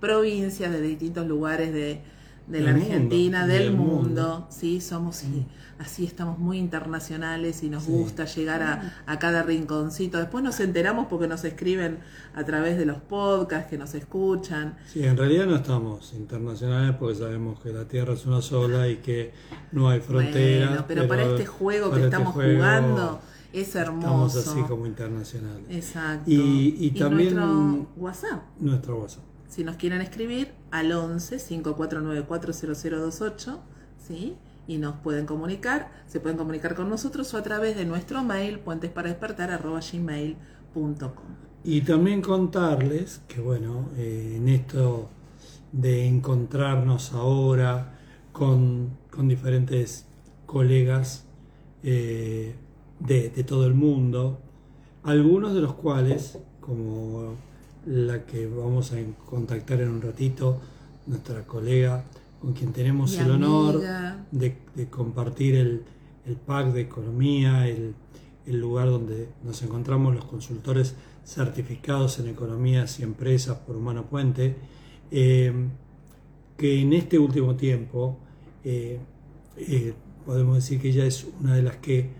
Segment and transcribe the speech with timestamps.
[0.00, 2.02] provincias, de distintos lugares de,
[2.46, 4.02] de la mundo, Argentina, del, del mundo.
[4.02, 4.46] mundo.
[4.50, 5.46] Sí, somos sí,
[5.78, 7.92] así, estamos muy internacionales y nos Sí.
[7.92, 10.18] gusta llegar a, a cada rinconcito.
[10.18, 11.98] Después nos enteramos porque nos escriben
[12.34, 14.76] a través de los podcasts, que nos escuchan.
[14.84, 18.96] Sí, en realidad no estamos internacionales porque sabemos que la Tierra es una sola y
[18.98, 19.32] que
[19.72, 20.68] no hay fronteras.
[20.70, 23.20] Bueno, pero, para este juego que este estamos juego jugando
[23.52, 24.26] es hermoso.
[24.38, 25.66] Estamos así como internacionales.
[25.70, 26.30] Exacto.
[26.30, 28.42] Y- y también- nuestro WhatsApp.
[28.60, 29.24] Nuestro WhatsApp.
[29.48, 33.60] Si nos quieren escribir al 11 5494 0028,
[34.06, 34.36] ¿sí?
[34.66, 38.58] Y nos pueden comunicar, se pueden comunicar con nosotros o a través de nuestro mail
[38.60, 41.12] puentesparadespertar@gmail.com.
[41.64, 45.08] Y también contarles que, bueno, eh, en esto
[45.72, 47.98] de encontrarnos ahora
[48.32, 50.06] con, con diferentes
[50.46, 51.26] colegas
[51.82, 52.54] eh,
[53.00, 54.38] de, de todo el mundo,
[55.02, 57.34] algunos de los cuales, como
[57.86, 60.60] la que vamos a contactar en un ratito,
[61.06, 62.04] nuestra colega
[62.40, 63.80] con quien tenemos Mi el honor
[64.30, 65.82] de, de compartir el,
[66.26, 67.94] el pack de economía, el,
[68.46, 70.94] el lugar donde nos encontramos los consultores
[71.24, 74.56] certificados en economías y empresas por Humano Puente,
[75.10, 75.52] eh,
[76.56, 78.18] que en este último tiempo
[78.64, 78.98] eh,
[79.56, 79.94] eh,
[80.24, 82.10] podemos decir que ella es una de las que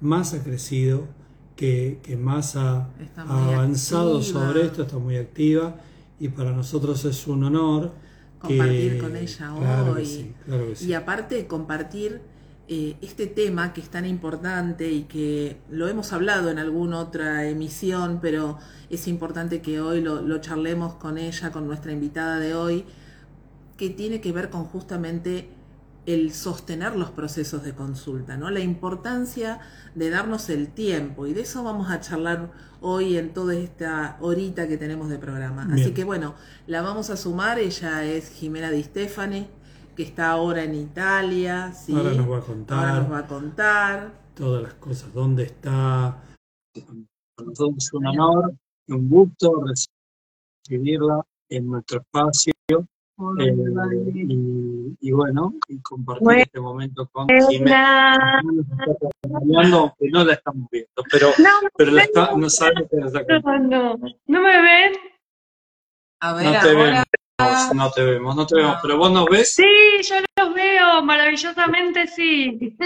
[0.00, 1.06] más ha crecido,
[1.56, 4.40] que, que más ha, avanzado activa.
[4.40, 5.76] sobre esto, está muy activa
[6.20, 7.92] y para nosotros es un honor
[8.38, 10.06] Compartir que- con ella claro que hoy.
[10.06, 10.88] sí, claro que sí.
[10.88, 12.20] Y aparte compartir
[12.68, 17.46] eh, este tema que es tan importante y que lo hemos hablado en alguna otra
[17.48, 18.58] emisión, pero
[18.90, 22.84] es importante que hoy lo, lo charlemos con ella, con nuestra invitada de hoy,
[23.76, 25.48] que tiene que ver con justamente
[26.06, 28.48] el sostener los procesos de consulta, ¿no?
[28.50, 29.60] La importancia
[29.94, 34.68] de darnos el tiempo y de eso vamos a charlar hoy en toda esta horita
[34.68, 35.68] que tenemos de programa.
[35.72, 36.34] Así que bueno,
[36.68, 39.48] la vamos a sumar, ella es Jimena Di Stefani,
[39.96, 41.92] que está ahora en Italia, ¿sí?
[41.92, 42.78] Ahora nos va a contar.
[42.78, 44.12] Ahora nos va a contar.
[44.34, 46.22] todas las cosas, dónde está.
[46.72, 48.54] Para nosotros es un honor
[48.86, 49.64] y un gusto
[50.64, 52.52] recibirla en nuestro espacio
[53.40, 53.54] eh,
[54.14, 56.42] y, y bueno, y compartir Bueno.
[56.42, 58.40] este momento con Jimena.
[58.42, 63.58] Aunque no la estamos viendo, pero, No, pero la está, no sabe que la está
[63.58, 63.96] no,
[64.26, 64.92] no me ven.
[66.20, 67.04] A ver, No te ahora.
[67.38, 69.54] vemos, no te vemos, no te vemos, pero vos nos ves.
[69.54, 69.64] Sí,
[70.02, 72.76] yo los veo, maravillosamente sí.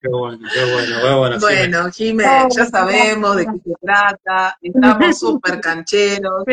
[0.00, 1.38] Qué bueno, qué bueno, qué bueno.
[1.40, 6.44] Bueno, Jimé, ya sabemos de qué se trata, estamos súper cancheros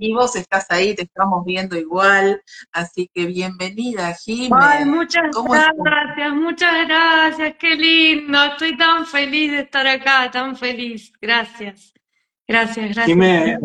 [0.00, 2.42] y vos estás ahí, te estamos viendo igual,
[2.72, 4.56] así que bienvenida, Jimé.
[4.60, 5.24] Ay, muchas
[5.84, 8.44] gracias, muchas gracias, qué lindo.
[8.44, 11.12] Estoy tan feliz de estar acá, tan feliz.
[11.20, 11.92] Gracias,
[12.46, 13.06] gracias, gracias.
[13.06, 13.58] Jimé,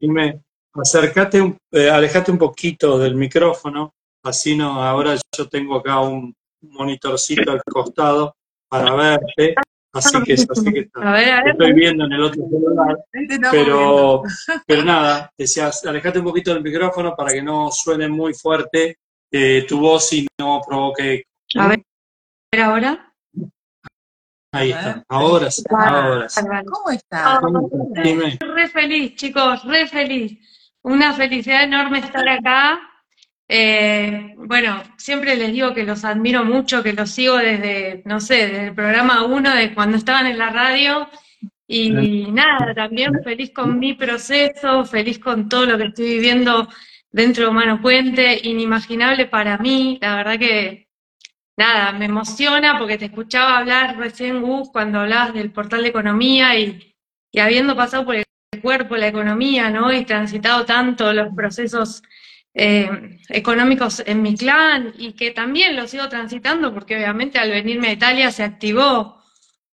[0.00, 0.40] Jimé,
[0.74, 3.94] acércate, un- eh, alejate un poquito del micrófono,
[4.24, 8.36] así no, ahora yo tengo acá un monitorcito al costado
[8.68, 9.54] para verte,
[9.92, 11.52] así que, así que A ver, a te ver.
[11.52, 12.98] estoy viendo en el otro celular,
[13.50, 14.22] pero,
[14.66, 18.96] pero nada, decías, alejate un poquito del micrófono para que no suene muy fuerte
[19.30, 21.24] eh, tu voz y no provoque.
[21.58, 21.82] A ver,
[22.60, 23.08] ahora.
[24.54, 26.40] Ahí está, ahora sí, ahora sí.
[26.66, 27.40] ¿Cómo estás,
[28.02, 28.38] Jimé?
[28.38, 30.38] Re feliz, chicos, re feliz.
[30.82, 32.78] Una felicidad enorme estar acá.
[33.54, 38.46] Eh, bueno, siempre les digo que los admiro mucho, que los sigo desde, no sé,
[38.46, 41.06] desde el programa uno, de cuando estaban en la radio.
[41.66, 46.66] Y nada, también feliz con mi proceso, feliz con todo lo que estoy viviendo
[47.10, 49.98] dentro de Humano Puente, inimaginable para mí.
[50.00, 50.88] La verdad que,
[51.58, 56.58] nada, me emociona porque te escuchaba hablar recién, Gus, cuando hablabas del portal de economía
[56.58, 56.94] y,
[57.30, 58.24] y habiendo pasado por el
[58.62, 59.92] cuerpo, la economía, ¿no?
[59.92, 62.02] Y transitado tanto los procesos
[62.54, 67.88] eh, económicos en mi clan y que también lo sigo transitando porque obviamente al venirme
[67.88, 69.22] a Italia se activó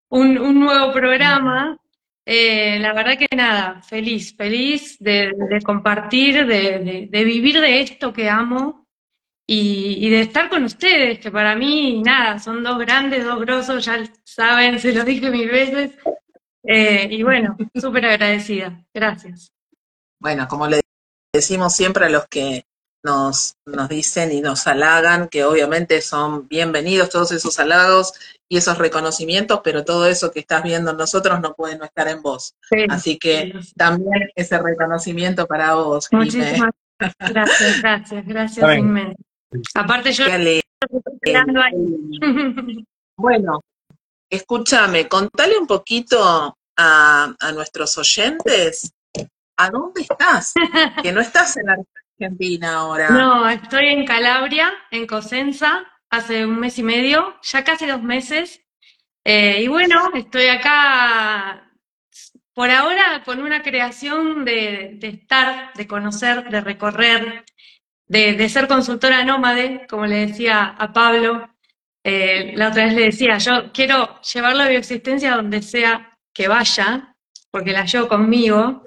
[0.09, 1.77] un, nuevo programa.
[2.25, 5.31] Eh, la verdad que nada, feliz, feliz de,
[5.63, 8.87] compartir, de, vivir de esto que amo
[9.47, 14.03] y, de estar con ustedes, que para mí, nada, son dos grandes, dos grosos, ya
[14.23, 15.97] saben, se los dije mil veces.
[16.63, 18.85] Eh, y bueno, súper agradecida.
[18.93, 19.51] Gracias.
[20.19, 20.81] Bueno, como le
[21.33, 22.63] decimos siempre a los que
[23.03, 28.13] nos, nos dicen y nos halagan, que obviamente son bienvenidos todos esos halagos
[28.49, 32.07] y esos reconocimientos, pero todo eso que estás viendo en nosotros no puede no estar
[32.07, 32.55] en vos.
[32.89, 36.07] Así que también ese reconocimiento para vos.
[36.11, 36.71] Muchísimas
[37.19, 39.17] gracias, gracias, gracias inmenso.
[39.75, 40.25] Aparte yo
[43.17, 43.61] Bueno,
[44.29, 48.93] escúchame, contale un poquito a, a nuestros oyentes
[49.59, 50.53] ¿a dónde estás?
[51.03, 51.77] Que no estás en la
[53.09, 58.61] No, estoy en Calabria, en Cosenza, hace un mes y medio, ya casi dos meses.
[59.23, 61.69] Eh, y bueno, estoy acá
[62.53, 67.45] por ahora con una creación de, estar, de conocer, de recorrer,
[68.05, 71.49] de, ser consultora nómade, como le decía a Pablo.
[72.03, 77.15] Eh, la otra vez le decía, yo quiero llevar la bioexistencia donde sea que vaya,
[77.51, 78.83] porque la llevo conmigo.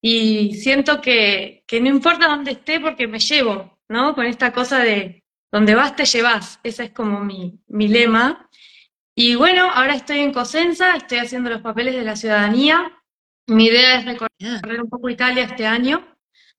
[0.00, 4.14] Y siento que, no importa dónde esté porque me llevo, ¿no?
[4.14, 8.48] Con esta cosa de donde vas te llevas, ese es como mi, mi lema.
[9.14, 12.92] Y bueno, ahora estoy en Cosenza, estoy haciendo los papeles de la ciudadanía.
[13.46, 16.06] Mi idea es recorrer un poco Italia este año,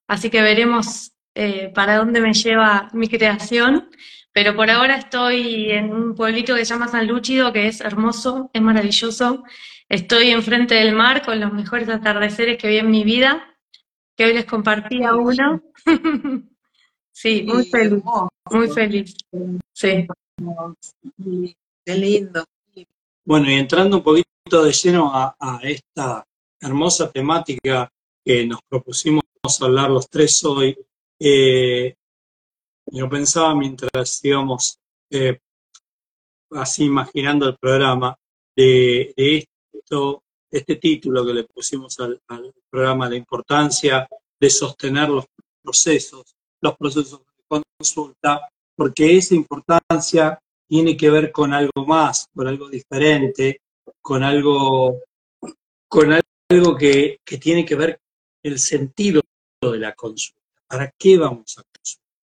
[0.08, 3.90] así que veremos eh, para dónde me lleva mi creación.
[4.32, 8.50] Pero por ahora estoy en un pueblito que se llama San Lúcido, que es hermoso,
[8.54, 9.44] es maravilloso.
[9.90, 13.58] Estoy enfrente del mar con los mejores atardeceres que vi en mi vida,
[14.18, 15.62] que hoy les compartía uno.
[17.12, 18.04] sí, muy feliz,
[18.52, 19.16] muy feliz.
[19.72, 20.08] Sí.
[21.86, 22.44] Qué lindo.
[23.24, 26.26] Bueno, y entrando un poquito de lleno a, esta
[26.60, 27.90] hermosa temática
[28.26, 29.24] que nos propusimos
[29.62, 30.78] hablar los tres hoy,
[31.20, 31.96] eh,
[32.88, 34.80] yo pensaba mientras íbamos
[35.10, 35.40] eh,
[36.52, 38.18] así imaginando el programa
[38.56, 39.48] de, de,
[40.50, 42.22] este título que le pusimos al,
[42.70, 44.08] programa, la importancia
[44.40, 45.26] de sostener los
[45.62, 48.42] procesos, los procesos de consulta,
[48.76, 53.62] porque esa importancia tiene que ver con algo más, con algo diferente,
[54.02, 55.00] con algo,
[55.88, 58.00] con algo que, que tiene que ver
[58.44, 59.22] el sentido
[59.62, 60.42] de la consulta.
[60.68, 61.62] ¿Para qué vamos a?
[61.62, 61.64] O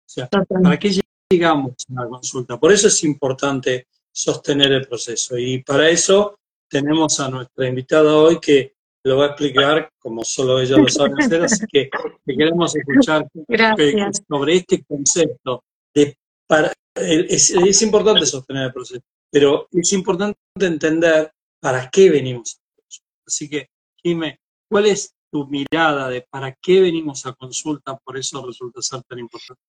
[0.06, 2.60] sea, ¿para qué llegamos a la consulta?
[2.60, 5.38] Por eso es importante sostener el proceso.
[5.38, 6.38] Y para eso
[6.74, 8.74] tenemos a nuestra invitada hoy que
[9.06, 11.90] lo va a explicar como solo ella lo sabe hacer, así que,
[12.26, 13.28] queremos escuchar
[14.28, 15.64] sobre este concepto.
[15.94, 22.82] De para, es, importante sostener el proceso, pero es importante entender para qué venimos a
[22.82, 23.22] consulta.
[23.28, 23.68] Así que,
[24.02, 27.96] Jimé, ¿cuál es tu mirada de para qué venimos a consulta?
[28.04, 29.62] Por eso resulta ser tan importante.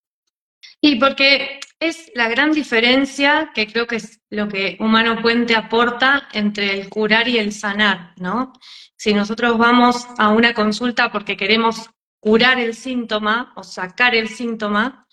[0.87, 6.29] Y porque es la gran diferencia que creo que es lo que Humano Puente aporta
[6.35, 8.53] entre el curar y el sanar, ¿no?
[8.95, 11.89] Si nosotros vamos a una consulta porque queremos
[12.21, 15.07] curar el síntoma o sacar el síntoma,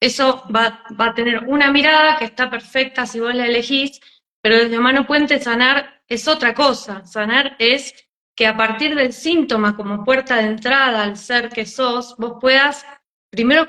[0.00, 4.00] eso va, va a tener una mirada que está perfecta si vos la elegís,
[4.40, 7.04] pero desde Humano Puente sanar es otra cosa.
[7.04, 7.92] Sanar es
[8.34, 12.86] que a partir del síntoma como puerta de entrada al ser que sos, vos puedas
[13.30, 13.68] primero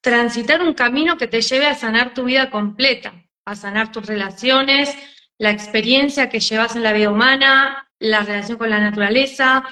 [0.00, 3.12] transitar un camino que te lleve a sanar tu vida completa,
[3.44, 4.96] a sanar tus relaciones,
[5.38, 9.64] la experiencia que llevas en la vida humana, la relación con la naturaleza,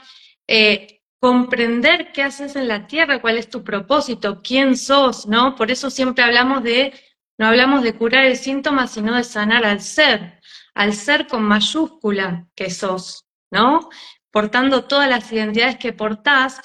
[0.47, 5.57] eh, comprender qué haces en la tierra, cuál es tu propósito, quién sos, ¿no?
[5.57, 6.93] Por eso siempre hablamos de,
[7.39, 10.41] no hablamos de curar el síntoma, sino de sanar al ser,
[10.75, 13.89] al ser con mayúscula que sos, ¿no?
[14.31, 16.61] Portando todas las identidades que portás,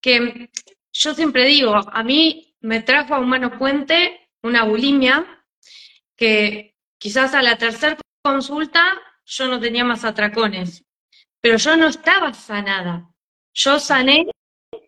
[0.00, 0.50] que
[0.92, 5.44] yo siempre digo, a mí me trajo a Humano Puente una bulimia
[6.16, 8.80] que quizás a la tercera consulta
[9.24, 10.84] yo no tenía más atracones,
[11.40, 13.08] pero yo no estaba sanada.
[13.54, 14.26] Yo sané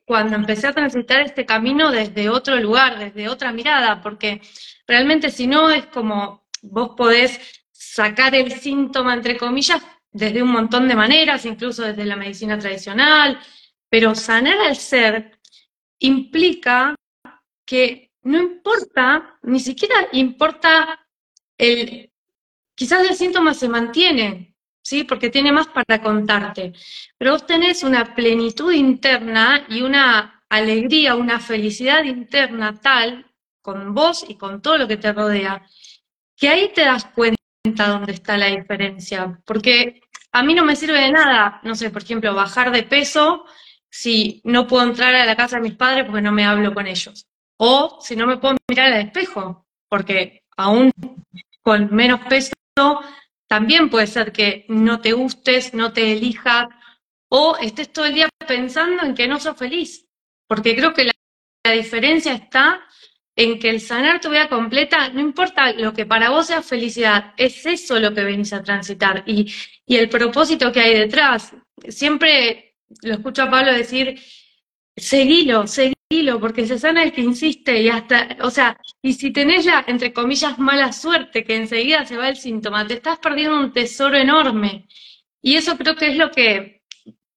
[0.07, 4.41] cuando empecé a transitar este camino desde otro lugar, desde otra mirada, porque
[4.87, 7.41] realmente si no es como vos podés
[7.73, 13.39] sacar el síntoma, entre comillas, desde un montón de maneras, incluso desde la medicina tradicional,
[13.89, 15.39] pero sanar al ser
[15.99, 16.95] implica
[17.65, 21.07] que no importa, ni siquiera importa
[21.59, 22.11] el,
[22.75, 25.05] quizás el síntoma se mantiene, ¿sí?
[25.05, 26.73] Porque tiene más para contarte,
[27.19, 33.31] pero vos tenés una plenitud interna y una alegría, una felicidad interna tal
[33.63, 35.67] con vos y con todo lo que te rodea,
[36.37, 37.39] que ahí te das cuenta
[37.89, 40.01] dónde está la diferencia, porque
[40.33, 43.45] a mí no me sirve de nada, no sé, por ejemplo, bajar de peso
[43.89, 46.87] si no puedo entrar a la casa de mis padres porque no me hablo con
[46.87, 47.27] ellos.
[47.57, 50.91] O si no me puedo mirar al espejo, porque aún
[51.63, 52.53] con menos peso
[53.49, 56.67] también puede ser que no te gustes, no te elijas,
[57.29, 60.07] o estés todo el día pensando en que no sos feliz.
[60.47, 61.13] Porque creo que la,
[61.65, 62.85] la diferencia está
[63.37, 67.33] en que el sanar tu vida completa, no importa lo que para vos sea felicidad,
[67.37, 69.53] es eso lo que venís a transitar y,
[69.87, 71.53] y el propósito que hay detrás.
[71.89, 74.21] Siempre lo escucho a Pablo decir,
[74.97, 75.94] seguilo, seguilo,
[76.41, 80.13] porque se sana el que insiste y hasta, o sea, y si tenés la, entre
[80.13, 84.87] comillas, mala suerte, que enseguida se va el síntoma, te estás perdiendo un tesoro enorme.
[85.43, 86.83] Y eso creo que es lo que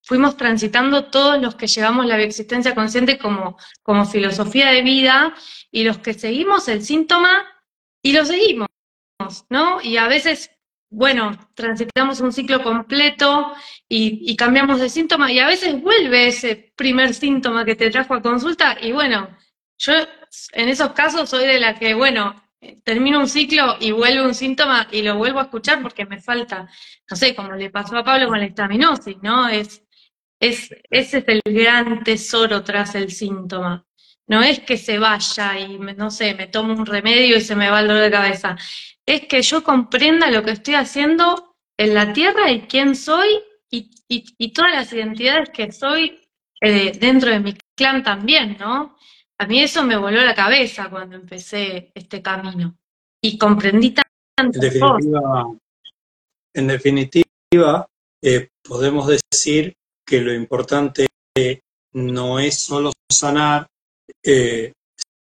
[0.04, 5.36] fuimos transitando todos los que llevamos la bioexistencia consciente como, como filosofía de vida
[5.72, 7.46] y los que seguimos el síntoma
[8.02, 8.68] y lo seguimos,
[9.50, 9.82] ¿no?
[9.82, 10.52] Y a veces,
[10.90, 13.54] bueno, transitamos un ciclo completo
[13.90, 18.22] y, cambiamos de síntoma y a veces vuelve ese primer síntoma que te trajo a
[18.22, 19.38] consulta y bueno,
[19.78, 19.94] yo
[20.54, 22.36] en esos casos soy de la que, bueno,
[22.84, 26.68] termino un ciclo y vuelve un síntoma y lo vuelvo a escuchar porque me falta,
[27.10, 29.48] no sé, como le pasó a Pablo con la estaminosis, ¿no?
[29.48, 29.84] Es,
[30.40, 33.86] es, ese es el gran tesoro tras el síntoma.
[34.28, 37.70] No es que se vaya y, no sé, me tomo un remedio y se me
[37.70, 38.58] va el dolor de cabeza.
[39.08, 43.28] Es que yo comprenda lo que estoy haciendo en la tierra y quién soy
[43.72, 46.20] y, y, todas las identidades que soy
[46.62, 48.98] eh, dentro de mi clan también, ¿no?
[49.40, 52.78] A mí eso me voló la cabeza cuando empecé este camino
[53.22, 54.08] y comprendí tantas
[54.40, 55.58] en definitiva,
[56.54, 57.88] En definitiva,
[58.22, 61.08] eh, podemos decir que lo importante
[61.94, 63.68] no es solo sanar,
[64.24, 64.74] eh,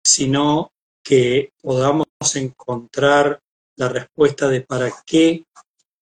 [0.05, 0.71] sino
[1.03, 3.41] que podamos encontrar
[3.81, 5.43] la respuesta de para qué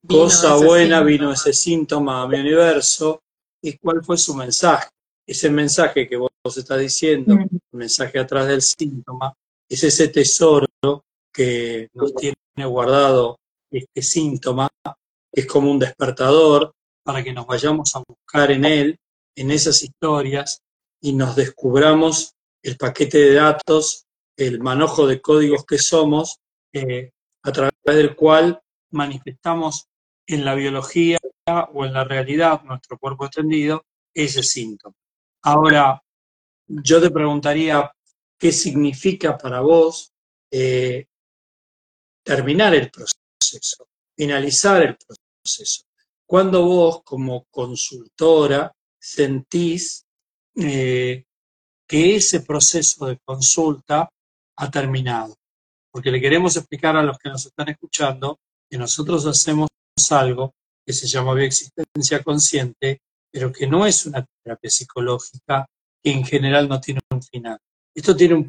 [0.06, 3.23] cosa buena vino ese síntoma a mi universo
[3.62, 4.88] y cuál fue su mensaje.
[5.25, 7.40] Ese mensaje que vos, estás diciendo, mm.
[7.40, 9.32] el mensaje atrás del síntoma,
[9.68, 10.66] es ese tesoro
[11.32, 13.38] que nos tiene guardado
[13.70, 16.73] este síntoma, que es como un despertador
[17.04, 18.99] para que nos vayamos a buscar en él,
[19.37, 20.62] en esas historias,
[21.00, 24.04] y nos descubramos el paquete de datos,
[24.37, 26.38] el manojo de códigos que somos,
[26.73, 27.11] eh,
[27.49, 29.88] a través del cual manifestamos
[30.26, 31.19] en la biología
[31.73, 34.95] o en la realidad, nuestro cuerpo extendido, ese síntoma.
[35.43, 36.02] Ahora,
[36.67, 37.90] yo te preguntaría,
[38.38, 40.12] ¿qué significa para vos
[40.50, 41.07] eh,
[42.23, 45.85] terminar el proceso, finalizar el proceso?
[46.26, 50.05] Cuando vos como consultora sentís
[50.55, 51.25] eh,
[51.87, 54.11] que ese proceso de consulta
[54.57, 55.35] ha terminado.
[55.90, 58.38] Porque le queremos explicar a los que nos están escuchando
[58.71, 59.68] que nosotros hacemos
[60.11, 60.54] algo
[60.87, 65.66] que se llama bioexistencia consciente, pero que no es una terapia psicológica
[66.02, 67.59] que en general no tiene un final.
[67.95, 68.47] Esto tiene un,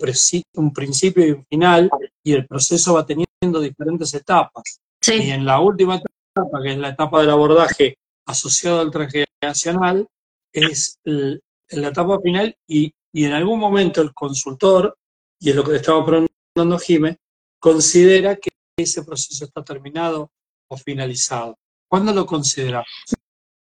[0.56, 1.90] un principio y un final
[2.24, 4.80] y el proceso va teniendo diferentes etapas.
[5.08, 10.08] Y en la última etapa que es la etapa del abordaje asociado al transgeneracional,
[10.54, 14.96] es la etapa final y, en algún momento el consultor,
[15.40, 17.18] y es lo que estaba preguntando Jimé,
[17.60, 20.32] considera que ese proceso está terminado
[20.70, 21.58] o finalizado.
[21.88, 22.84] ¿Cuándo lo considera?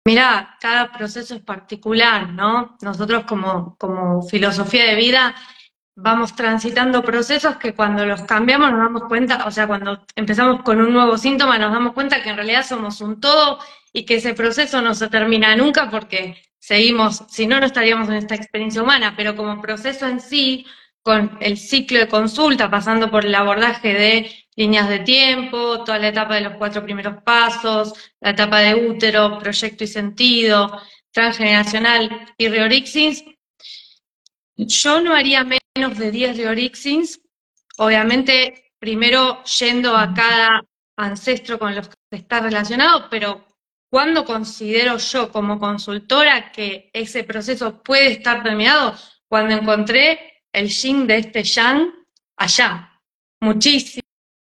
[0.06, 2.78] Mira, cada proceso es particular, ¿no?
[2.82, 5.36] Nosotros como, como filosofía de vida
[5.96, 10.80] vamos transitando procesos que cuando los cambiamos nos damos cuenta, o sea, cuando empezamos con
[10.80, 13.60] un nuevo síntoma nos damos cuenta que en realidad somos un todo
[13.94, 18.16] y que ese proceso no se termina nunca porque seguimos, si no, no estaríamos en
[18.16, 20.66] esta experiencia humana, pero como proceso en sí,
[21.04, 26.10] con el ciclo de consulta, pasando por el abordaje de líneas de tiempo, toda la
[26.10, 30.82] etapa de los cuatro primeros pasos, la etapa de útero, proyecto y sentido,
[31.12, 33.24] transgeneracional y reorixins,
[34.56, 37.20] yo no haría menos de 10 Orixins,
[37.78, 40.62] obviamente primero yendo a cada
[40.98, 43.46] ancestro con los que está relacionado, pero
[43.92, 48.96] ¿Cuándo considero yo como consultora que ese proceso puede estar terminado?
[49.28, 51.94] Cuando encontré el yin de este yang
[52.38, 53.00] allá,
[53.40, 54.02] muchísimo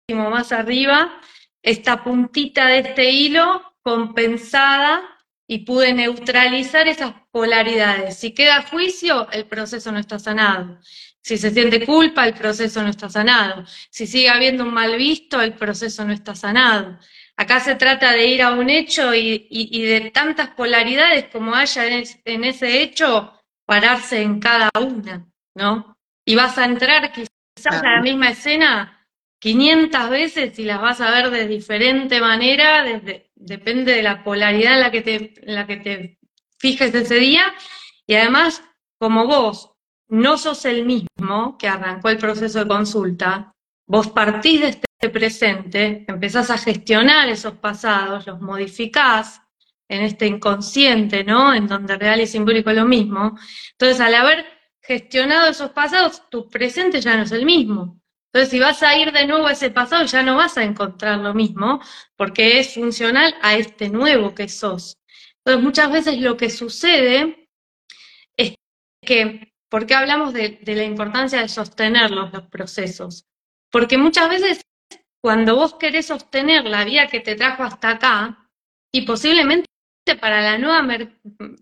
[0.08, 1.20] más arriba,
[1.62, 5.02] esta puntita de este hilo compensada
[5.46, 8.16] y pude neutralizar esas polaridades.
[8.18, 10.78] Si queda juicio, el proceso no está sanado.
[11.22, 13.64] Si se siente culpa, el proceso no está sanado.
[13.90, 16.98] Si sigue habiendo un mal visto, el proceso no está sanado.
[17.36, 22.44] Acá se trata de ir a un hecho y, de tantas polaridades como haya en,
[22.44, 23.32] ese hecho,
[23.64, 25.96] pararse en cada una, ¿no?
[26.24, 27.30] Y vas a entrar quizás
[27.66, 29.06] a la misma escena
[29.40, 34.74] 500 veces y las vas a ver de diferente manera, desde, depende de la polaridad
[34.74, 36.18] en la que te, en la que te
[36.58, 37.52] fijes ese día.
[38.06, 38.62] Y además,
[38.98, 39.72] como vos
[40.08, 43.52] no sos el mismo que arrancó el proceso de consulta,
[43.86, 49.40] vos partís de este presente, empezás a gestionar esos pasados, los modificás
[49.88, 51.54] en este inconsciente, ¿no?
[51.54, 53.36] En donde real y simbólico es lo mismo.
[53.72, 54.46] Entonces, al haber
[54.90, 58.02] gestionado esos pasados, tu presente ya no es el mismo.
[58.26, 61.18] Entonces, si vas a ir de nuevo a ese pasado, ya no vas a encontrar
[61.18, 61.80] lo mismo,
[62.16, 64.98] porque es funcional a este nuevo que sos.
[65.38, 67.48] Entonces, muchas veces lo que sucede
[68.36, 68.56] es
[69.00, 73.26] que, ¿por qué hablamos de, la importancia de sostener los procesos?
[73.70, 74.60] Porque muchas veces
[75.22, 78.50] cuando vos querés sostener la vida que te trajo hasta acá,
[78.92, 79.66] y posiblemente
[80.20, 80.82] para la nueva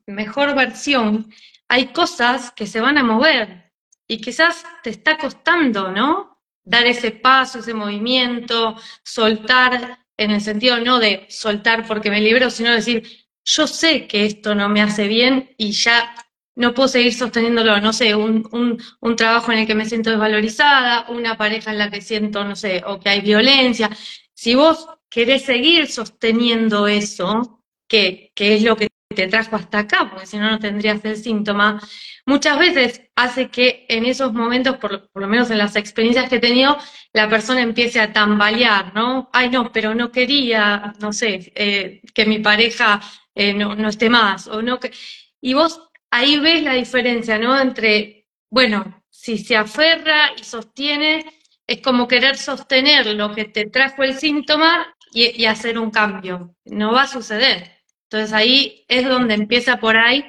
[0.06, 1.30] mejor versión,
[1.68, 3.72] hay cosas que se van a mover
[4.06, 6.38] y quizás te está costando, ¿no?
[6.68, 12.50] dar ese paso, ese movimiento, soltar en el sentido no de soltar porque me libero,
[12.50, 13.02] sino decir,
[13.44, 16.14] yo sé que esto no me hace bien y ya
[16.56, 20.10] no puedo seguir sosteniéndolo, no sé, un, un, un, trabajo en el que me siento
[20.10, 23.88] desvalorizada, una pareja en la que siento, no sé, o que hay violencia.
[24.34, 30.08] Si vos querés seguir sosteniendo eso, que, que es lo que te trajo hasta acá,
[30.10, 31.80] porque si no, no tendrías el síntoma,
[32.26, 36.40] muchas veces hace que en esos momentos, por, lo menos en las experiencias que he
[36.40, 36.76] tenido,
[37.12, 39.30] la persona empiece a tambalear, ¿no?
[39.32, 43.00] Ay, no, pero no quería, no sé, eh, que mi pareja
[43.34, 44.92] eh, no, esté más, o no que...
[45.40, 47.58] Y vos ahí ves la diferencia, ¿no?
[47.58, 51.24] Entre, bueno, si se aferra y sostiene,
[51.66, 56.54] es como querer sostener lo que te trajo el síntoma y hacer un cambio.
[56.64, 57.77] No va a suceder.
[58.10, 60.24] Entonces ahí es donde empieza por ahí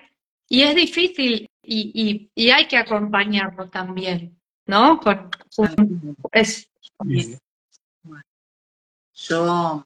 [0.50, 5.00] y es difícil y, y, hay que acompañarlo también, ¿no?
[5.00, 5.30] Con,
[6.32, 6.68] es,
[9.14, 9.86] yo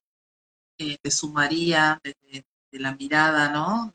[0.78, 3.94] eh, te sumaría desde de la mirada, ¿no?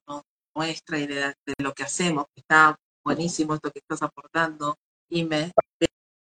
[0.54, 4.76] Nuestra y de, lo que hacemos, que está buenísimo esto que estás aportando,
[5.11, 5.52] Ime,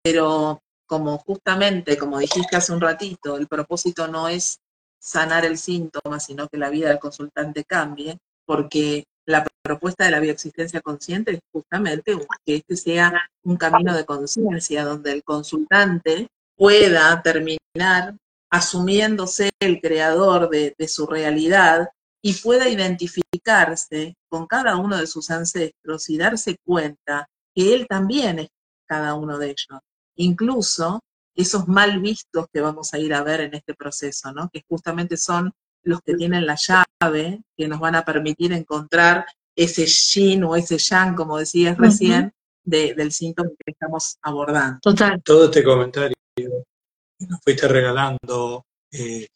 [0.02, 4.59] pero como justamente, como dijiste hace un ratito, el propósito no es
[5.00, 10.20] sanar el síntoma, sino que la vida del consultante cambie, porque la propuesta de la
[10.20, 13.12] bioexistencia consciente es justamente que este sea
[13.44, 18.16] un camino de conciencia donde el consultante pueda terminar
[18.50, 21.88] asumiéndose el creador de, de, su realidad
[22.22, 28.40] y pueda identificarse con cada uno de sus ancestros y darse cuenta que él también
[28.40, 28.48] es
[28.86, 29.80] cada uno de ellos.
[30.16, 31.00] Incluso
[31.34, 34.50] esos mal vistos que vamos a ir a ver en este proceso, ¿no?
[34.52, 39.86] Que justamente son los que tienen la llave, que nos van a permitir encontrar ese
[39.86, 42.32] yin o ese yang, como decías recién,
[42.64, 44.78] del síntoma que estamos abordando.
[44.80, 45.22] Total.
[45.22, 49.28] Todo este comentario que nos fuiste regalando, eh,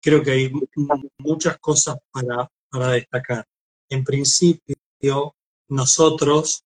[0.00, 0.52] creo que hay
[1.18, 3.44] muchas cosas para, para destacar.
[3.88, 5.34] En principio,
[5.68, 6.62] nosotros,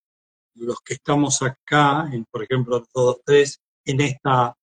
[0.54, 4.54] los que estamos acá, en, por ejemplo, todos tres, en esta,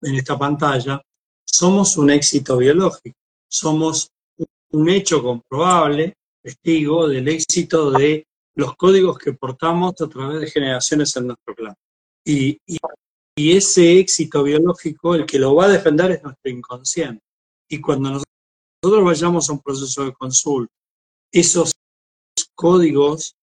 [0.00, 1.00] en esta pantalla,
[1.44, 3.16] somos un éxito biológico,
[3.48, 4.08] somos
[4.70, 11.14] un hecho comprobable, testigo del éxito de los códigos que portamos a través de generaciones
[11.16, 11.74] en nuestro clan.
[12.24, 17.22] Y, y, ese éxito biológico, el que lo va a defender es nuestro inconsciente.
[17.68, 20.72] Y cuando nosotros vayamos a un proceso de consulta,
[21.30, 21.72] esos
[22.54, 23.34] códigos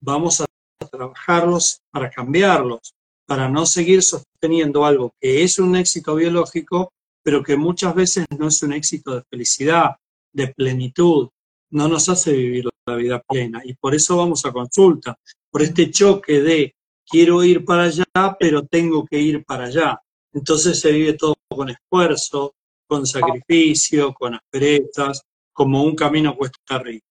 [0.00, 0.46] vamos a
[0.90, 2.94] trabajarlos para cambiarlos,
[3.28, 8.48] para no seguir sosteniendo algo que es un éxito biológico, pero que muchas veces no
[8.48, 9.96] es un éxito de felicidad,
[10.32, 11.28] de plenitud,
[11.70, 13.60] no nos hace vivir la vida plena.
[13.66, 15.18] Y por eso vamos a consulta,
[15.50, 16.74] por este choque de
[17.06, 18.06] quiero ir para allá,
[18.40, 20.00] pero tengo que ir para allá.
[20.32, 22.54] Entonces se vive todo con esfuerzo,
[22.86, 25.20] con sacrificio, con asperezas,
[25.52, 27.04] como un camino cuesta arriba.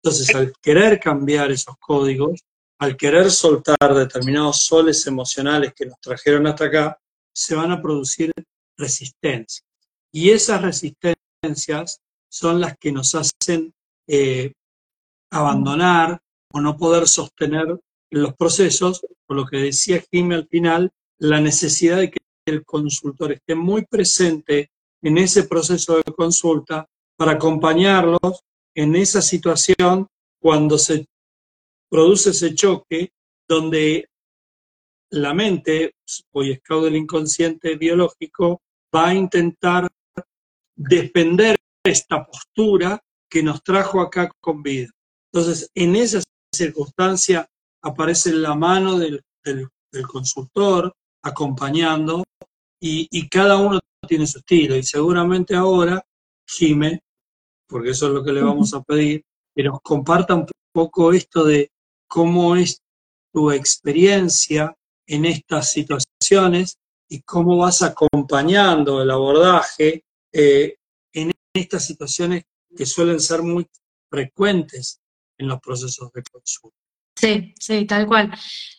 [0.00, 2.44] Entonces, al querer cambiar esos códigos,
[2.78, 6.98] al querer soltar determinados soles emocionales que nos trajeron hasta acá,
[7.32, 8.32] se van a producir
[8.76, 9.64] resistencias.
[10.12, 13.72] Y esas resistencias son las que nos hacen
[14.08, 14.52] eh,
[15.30, 16.20] abandonar
[16.52, 17.78] o no poder sostener
[18.10, 23.32] los procesos, por lo que decía Jimmy al final, la necesidad de que el consultor
[23.32, 24.70] esté muy presente
[25.02, 30.06] en ese proceso de consulta para acompañarlos en esa situación
[30.40, 31.06] cuando se
[31.94, 33.12] produce ese choque
[33.48, 34.08] donde
[35.10, 35.94] la mente,
[36.32, 39.88] hoy Scout del inconsciente biológico, va a intentar
[40.74, 41.54] defender
[41.84, 44.90] esta postura que nos trajo acá con vida.
[45.32, 46.20] Entonces, en esa
[46.52, 47.48] circunstancia
[47.80, 49.22] aparece la mano del,
[50.08, 52.24] consultor acompañando
[52.80, 53.78] y, cada uno
[54.08, 54.74] tiene su estilo.
[54.74, 56.04] Y seguramente ahora,
[56.44, 57.04] Jime,
[57.68, 61.44] porque eso es lo que le vamos a pedir, que nos comparta un poco esto
[61.44, 61.70] de
[62.14, 62.80] cómo es
[63.32, 64.72] tu experiencia
[65.04, 70.76] en estas situaciones y cómo vas acompañando el abordaje eh,
[71.12, 72.44] en estas situaciones
[72.76, 73.66] que suelen ser muy
[74.08, 75.00] frecuentes
[75.38, 76.76] en los procesos de consulta.
[77.16, 78.32] Sí, sí, tal cual.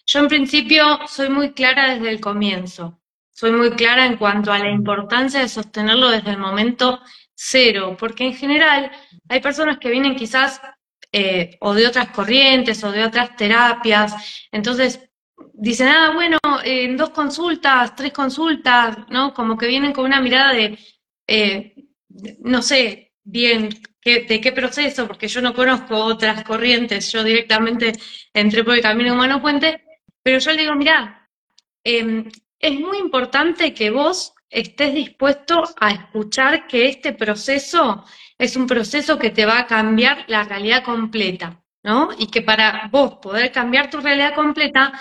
[0.06, 3.02] Yo en principio soy muy clara desde el comienzo.
[3.32, 7.02] Soy muy clara en cuanto a la importancia de sostenerlo desde el momento
[7.34, 8.90] cero, porque en general
[9.28, 10.62] hay personas que vienen quizás
[11.12, 15.00] eh, o de otras corrientes o de otras terapias, entonces
[15.54, 19.34] dicen, ah, bueno, en dos consultas, tres consultas, ¿no?
[19.34, 20.78] Como que vienen con una mirada de,
[21.28, 21.74] eh,
[22.40, 23.70] no sé bien
[24.04, 27.94] de qué proceso, porque yo no conozco otras corrientes, yo directamente
[28.34, 29.84] entré por el camino humano puente,
[30.22, 31.28] pero yo le digo, mira,
[31.84, 38.06] em, es muy importante que vos estés dispuesto a escuchar que este proceso
[38.38, 42.10] es un proceso que te va a cambiar la realidad completa, ¿no?
[42.18, 44.94] Y que para vos poder cambiar tu realidad completa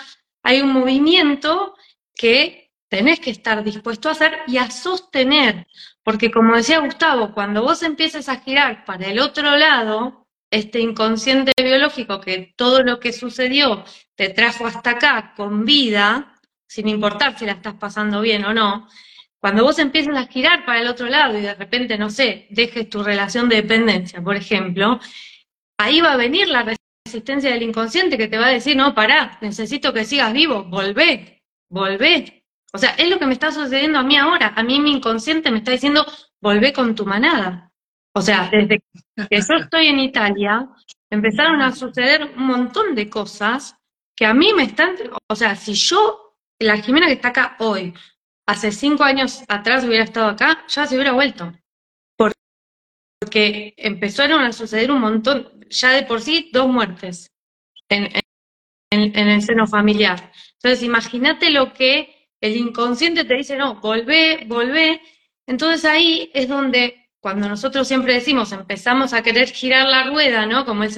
[0.43, 1.75] hay un movimiento
[2.15, 5.67] que tenés que estar dispuesto a hacer y a sostener,
[6.03, 11.51] porque como decía Gustavo, cuando vos empieces a girar para el otro lado, este inconsciente
[11.57, 13.83] biológico que todo lo que sucedió
[14.15, 18.87] te trajo hasta acá con vida, sin importar si la estás pasando bien o no,
[19.45, 22.89] cuando vos empieces a girar para el otro lado y de repente, no sé, dejes
[22.89, 24.99] tu relación de dependencia, por ejemplo,
[25.77, 26.65] ahí va a venir la
[27.05, 31.43] resistencia del inconsciente que te va a decir, no, pará, necesito que sigas vivo, volvé,
[31.69, 32.43] volvé.
[32.73, 34.51] O sea, es lo que me está sucediendo a mí ahora.
[34.55, 36.03] A mí mi inconsciente me está diciendo,
[36.41, 37.71] volvé con tu manada.
[38.15, 38.81] O sea, desde
[39.29, 40.67] que yo estoy en Italia,
[41.11, 43.75] empezaron a suceder un montón de cosas
[44.15, 44.95] que a mí me están,
[45.29, 47.93] o sea, si yo, la Jimena que está acá hoy,
[48.45, 51.51] hace cinco años atrás hubiera estado acá, ya se hubiera vuelto.
[53.19, 57.31] Porque empezaron a suceder un montón, ya de por sí, dos muertes
[57.89, 58.11] en,
[58.91, 60.31] el seno familiar.
[60.53, 65.01] Entonces, imagínate lo que el inconsciente te dice, no, volvé, volvé.
[65.47, 70.65] Entonces ahí es donde, cuando nosotros siempre decimos, empezamos a querer girar la rueda, ¿no?
[70.65, 70.91] Como el,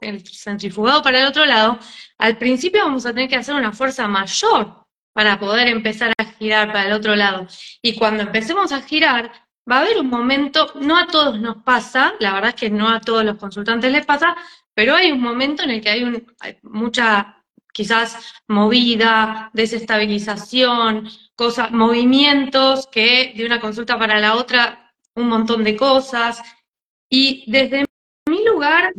[0.00, 1.78] el centrifugado para el otro lado,
[2.18, 4.81] al principio vamos a tener que hacer una fuerza mayor
[5.12, 7.46] para poder empezar a girar para el otro lado.
[7.82, 9.32] Y cuando empecemos a girar,
[9.70, 12.88] va a haber un momento, no a todos nos pasa, la verdad es que no
[12.88, 14.36] a todos los consultantes les pasa,
[14.74, 16.26] pero hay un momento en el que hay,
[16.62, 17.36] mucha
[17.72, 25.76] quizás movida, desestabilización, cosas, movimientos que de una consulta para la otra, un montón de
[25.76, 26.42] cosas.
[27.08, 27.84] Y desde
[28.28, 28.92] mi lugar...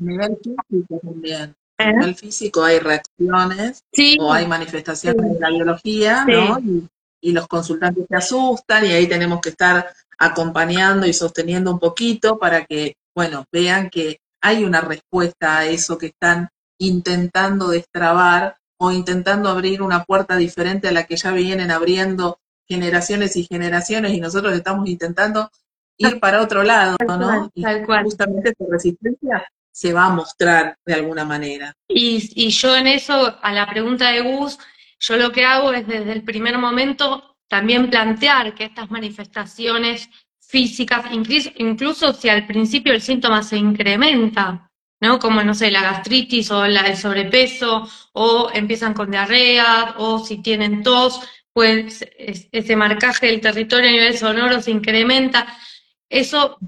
[1.78, 1.92] ¿Eh?
[1.92, 3.84] nivel físico hay reacciones
[4.20, 6.60] o hay manifestaciones de la biología, ¿no?
[7.22, 9.88] y los consultantes se asustan y ahí tenemos que estar
[10.20, 15.98] acompañando y sosteniendo un poquito para que, bueno, vean que hay una respuesta a eso
[15.98, 21.72] que están intentando destrabar o intentando abrir una puerta diferente a la que ya vienen
[21.72, 25.50] abriendo generaciones y generaciones y nosotros estamos intentando
[25.98, 27.50] ir para otro lado, ¿no?
[27.54, 27.64] y
[28.04, 31.74] justamente esa resistencia se va a mostrar de alguna manera.
[31.88, 34.58] Y, yo en eso, a la pregunta de Gus,
[35.00, 40.10] yo lo que hago es desde el primer momento también plantear que estas manifestaciones
[40.40, 41.06] físicas,
[41.58, 44.70] incluso si al principio el síntoma se incrementa,
[45.02, 45.18] ¿no?
[45.18, 50.44] Como, no sé, la gastritis o la, el sobrepeso, o empiezan con diarrea, o si
[50.44, 51.20] tienen tos,
[51.52, 55.48] pues ese marcaje del territorio a nivel sonoro se incrementa.
[56.10, 56.60] Eso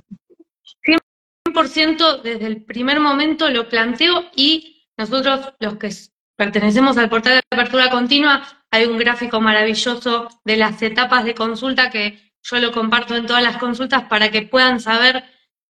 [1.55, 5.89] 100% desde el primer momento lo planteo y nosotros los que
[6.35, 11.89] pertenecemos al portal de apertura continua, hay un gráfico maravilloso de las etapas de consulta
[11.89, 15.23] que yo lo comparto en todas las consultas para que puedan saber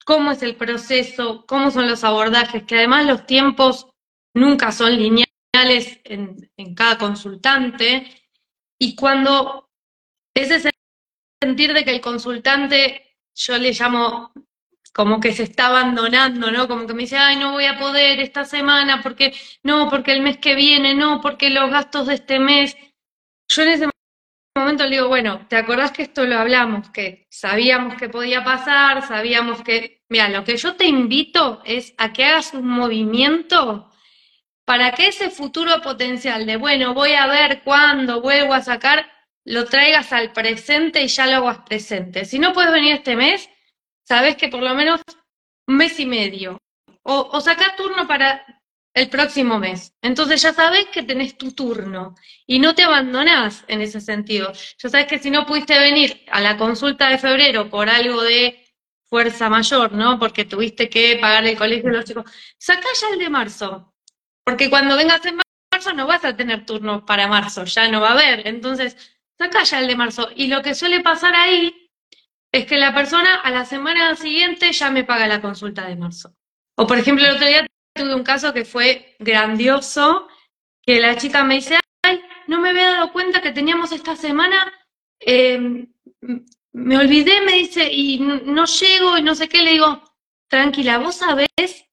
[0.04, 3.88] cómo es el proceso, cómo son los abordajes, que además los tiempos
[4.34, 8.08] nunca son lineales en, en cada consultante.
[8.80, 9.70] Y cuando
[10.34, 10.72] ese
[11.42, 14.34] sentir de que el consultante, yo le llamo
[14.98, 16.68] como que se está abandonando, ¿no?
[16.68, 19.32] Como que me dice, ay, no voy a poder esta semana, porque
[19.62, 22.76] no, porque el mes que viene, no, porque los gastos de este mes.
[23.48, 23.90] Yo en ese
[24.56, 26.90] momento le digo, bueno, ¿te acordás que esto lo hablamos?
[26.90, 32.12] Que sabíamos que podía pasar, sabíamos que, mira, lo que yo te invito es a
[32.12, 33.92] que hagas un movimiento
[34.66, 39.08] para que ese futuro potencial de, bueno, voy a ver cuándo vuelvo a sacar,
[39.46, 42.26] lo traigas al presente y ya lo hagas presente.
[42.26, 43.48] Si no puedes venir este mes,
[44.08, 45.02] sabes que por lo menos
[45.67, 46.58] un mes y medio.
[47.04, 48.46] O, o sacar turno para
[48.93, 49.93] el próximo mes.
[50.02, 52.15] Entonces ya sabes que tenés tu turno
[52.46, 54.52] y no te abandonás en ese sentido.
[54.80, 58.65] Ya sabes que si no pudiste venir a la consulta de febrero por algo de
[59.10, 60.20] fuerza mayor, ¿no?
[60.20, 62.26] Porque tuviste que pagar el colegio de los chicos,
[62.58, 63.93] sacá ya el de marzo.
[64.43, 65.39] Porque cuando vengas en
[65.72, 68.48] marzo no vas a tener turno para marzo, ya no va a haber.
[68.48, 68.98] Entonces,
[69.38, 70.30] saca ya el de marzo.
[70.36, 71.87] Y lo que suele pasar ahí
[72.52, 76.34] es que la persona a la semana siguiente ya me paga la consulta de marzo.
[76.76, 80.28] O por ejemplo, el otro día tuve un caso que fue grandioso,
[80.82, 84.72] que la chica me dice, ay, no me había dado cuenta que teníamos esta semana,
[85.20, 85.92] em,
[86.74, 90.04] me olvidé, me dice, y no llego y no sé qué, le digo,
[90.48, 91.48] tranquila, vos sabés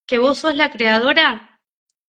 [0.06, 1.54] que vos sos la creadora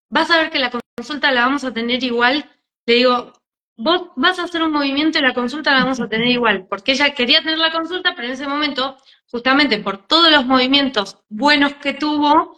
[0.09, 2.49] vas a ver que la consulta la vamos a tener igual.
[2.85, 3.33] Le digo,
[3.77, 6.93] vos vas a hacer un movimiento y la consulta la vamos a tener igual, porque
[6.93, 8.97] ella quería tener la consulta, pero en ese momento,
[9.29, 12.57] justamente por todos los movimientos buenos que tuvo,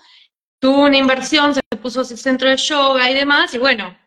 [0.60, 3.98] tuvo una inversión, se puso ese centro de yoga y demás, y bueno,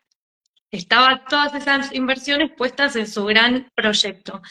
[0.71, 4.41] estaban todas esas inversiones puestas en su gran proyecto.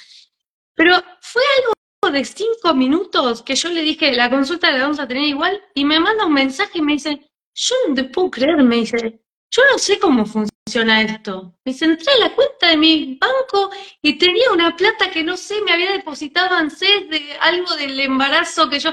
[0.75, 5.09] Pero fue algo de cinco minutos que yo le dije, la consulta la vamos a
[5.09, 8.63] tener igual, y me manda un mensaje y me dice, yo no te puedo creer,
[8.63, 11.57] me dice, yo no sé cómo funciona esto.
[11.65, 15.37] Me dice, entré a la cuenta de mi banco y tenía una plata que no
[15.37, 18.93] sé, me había depositado ANSES de algo del embarazo que yo...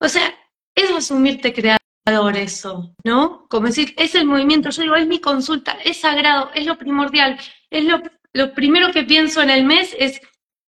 [0.00, 0.32] O sea,
[0.74, 3.48] es asumirte creador eso, ¿no?
[3.48, 7.38] Como decir, es el movimiento, yo digo, es mi consulta, es sagrado, es lo primordial,
[7.68, 8.00] es lo,
[8.54, 10.20] primero que pienso en el mes, es...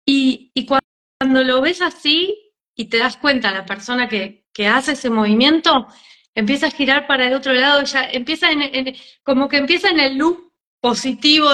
[0.05, 5.87] Y, cuando lo ves así y te das cuenta, la persona que hace ese movimiento,
[6.35, 10.16] empieza a girar para el otro lado, ya empieza en, como que empieza en el
[10.16, 11.51] loop positivo,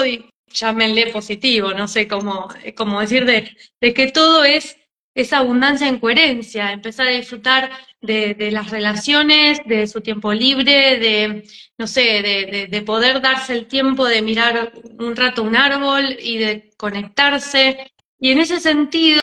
[0.47, 4.77] llámenle positivo, no sé cómo, cómo decir, de, que todo es
[5.13, 11.43] esa abundancia en coherencia, empezar a disfrutar de, las relaciones, de su tiempo libre, de,
[11.77, 16.71] no sé, de, poder darse el tiempo de mirar un rato un árbol y de
[16.77, 17.91] conectarse.
[18.17, 19.21] Y en ese sentido,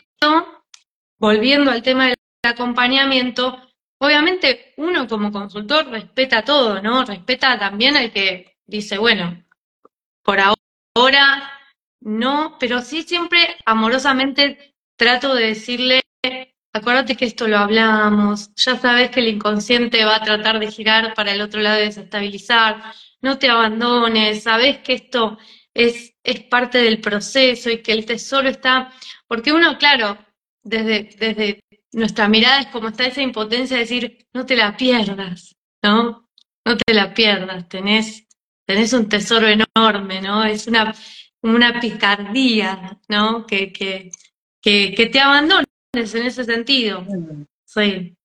[1.19, 3.66] volviendo al tema del acompañamiento,
[3.99, 7.05] obviamente uno como consultor respeta todo, ¿no?
[7.05, 9.43] Respeta también al que dice, bueno,
[10.23, 11.51] por ahora
[12.01, 16.01] no, pero sí siempre amorosamente trato de decirle,
[16.73, 21.13] acuérdate que esto lo hablamos, ya sabes que el inconsciente va a tratar de girar
[21.13, 25.37] para el otro lado y desestabilizar, no te abandones, sabes que esto
[25.73, 28.91] es, es parte del proceso y que el tesoro está,
[29.27, 30.17] porque uno, claro,
[30.63, 31.59] desde, desde
[31.97, 36.29] nuestra mirada es como está esa impotencia de decir, no te la pierdas, ¿no?
[36.63, 38.27] No te la pierdas, tenés,
[38.67, 40.43] tenés un tesoro enorme, ¿no?
[40.43, 40.93] Es una,
[41.41, 43.47] una picardía, ¿no?
[43.47, 44.11] Que, que,
[44.61, 47.03] que, que te abandones en ese sentido.
[47.65, 48.15] Sí.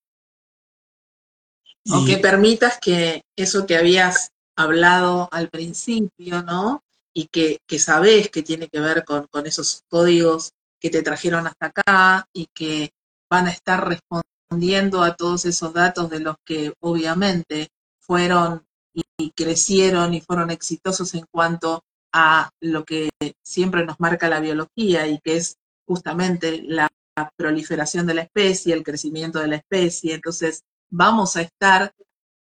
[1.91, 6.85] O que permitas que eso que habías hablado al principio, ¿no?
[7.15, 11.47] Y que, que sabés que tiene que ver con, con esos códigos que te trajeron
[11.47, 12.93] hasta acá y que
[13.33, 17.69] van a estar respondiendo a todos esos datos de los que obviamente
[17.99, 23.09] fueron y crecieron y fueron exitosos en cuanto a lo que
[23.43, 26.91] siempre nos marca la biología y que es justamente la
[27.35, 30.13] proliferación de la especie, el crecimiento de la especie.
[30.13, 31.91] Entonces, vamos a estar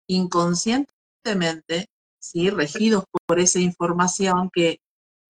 [0.06, 1.86] inconscientemente,
[2.20, 2.48] ¿sí?
[2.50, 4.78] regidos por esa información que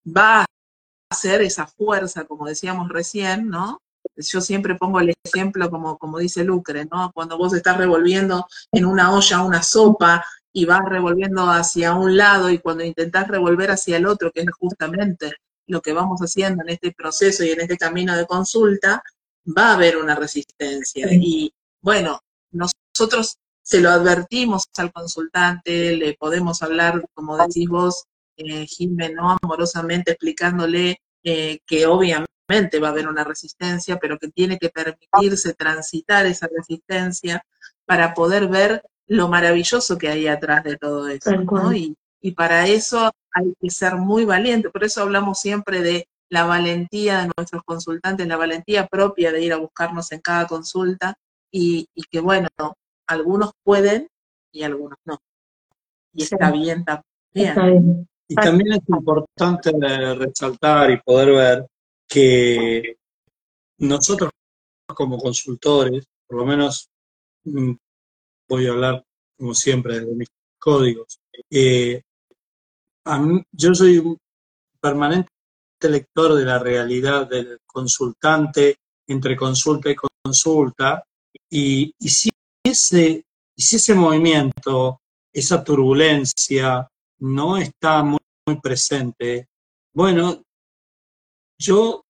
[0.06, 3.78] va a ser esa fuerza, como decíamos recién, ¿no?
[4.16, 7.10] Yo siempre pongo el ejemplo como, como dice Lucre, ¿no?
[7.14, 12.50] Cuando vos estás revolviendo en una olla una sopa y vas revolviendo hacia un lado
[12.50, 15.34] y cuando intentás revolver hacia el otro, que es justamente
[15.66, 19.02] lo que vamos haciendo en este proceso y en este camino de consulta,
[19.46, 21.08] va a haber una resistencia.
[21.12, 22.20] Y bueno,
[22.52, 28.04] nosotros se lo advertimos al consultante, le podemos hablar, como decís vos,
[28.36, 28.66] eh,
[29.14, 29.36] ¿no?
[29.42, 35.54] Amorosamente explicándole eh, que obviamente va a haber una resistencia, pero que tiene que permitirse
[35.54, 37.44] transitar esa resistencia
[37.84, 41.30] para poder ver lo maravilloso que hay atrás de todo eso.
[41.72, 44.70] Y, y para eso hay que ser muy valiente.
[44.70, 49.52] Por eso hablamos siempre de la valentía de nuestros consultantes, la valentía propia de ir
[49.52, 51.16] a buscarnos en cada consulta
[51.50, 52.48] y, que bueno,
[53.06, 54.08] algunos pueden
[54.52, 55.18] y algunos no.
[56.12, 58.08] Y está bien también.
[58.28, 59.70] Y también es importante
[60.14, 61.66] resaltar y poder ver
[62.08, 62.98] que
[63.78, 64.30] nosotros
[64.94, 66.88] como consultores, por lo menos
[67.44, 67.72] mm,
[68.48, 69.04] voy a hablar
[69.36, 72.02] como siempre de mis códigos, eh,
[73.52, 74.18] yo soy un
[74.80, 75.30] permanente
[75.82, 81.04] lector de la realidad del consultante entre consulta y consulta,
[81.48, 82.30] y, si,
[82.64, 83.24] ese,
[83.56, 85.00] si ese movimiento,
[85.32, 86.88] esa turbulencia
[87.18, 88.18] no está muy,
[88.62, 89.48] presente,
[89.92, 90.44] bueno,
[91.58, 92.04] yo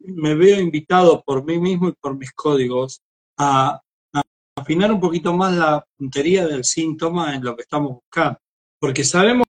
[0.00, 3.02] me veo invitado por mí mismo y por mis códigos
[3.36, 3.80] a,
[4.12, 4.22] a
[4.56, 8.38] afinar un poquito más la puntería del síntoma en lo que estamos buscando,
[8.78, 9.46] porque sabemos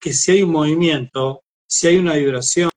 [0.00, 2.70] que si hay un movimiento, si hay una vibración,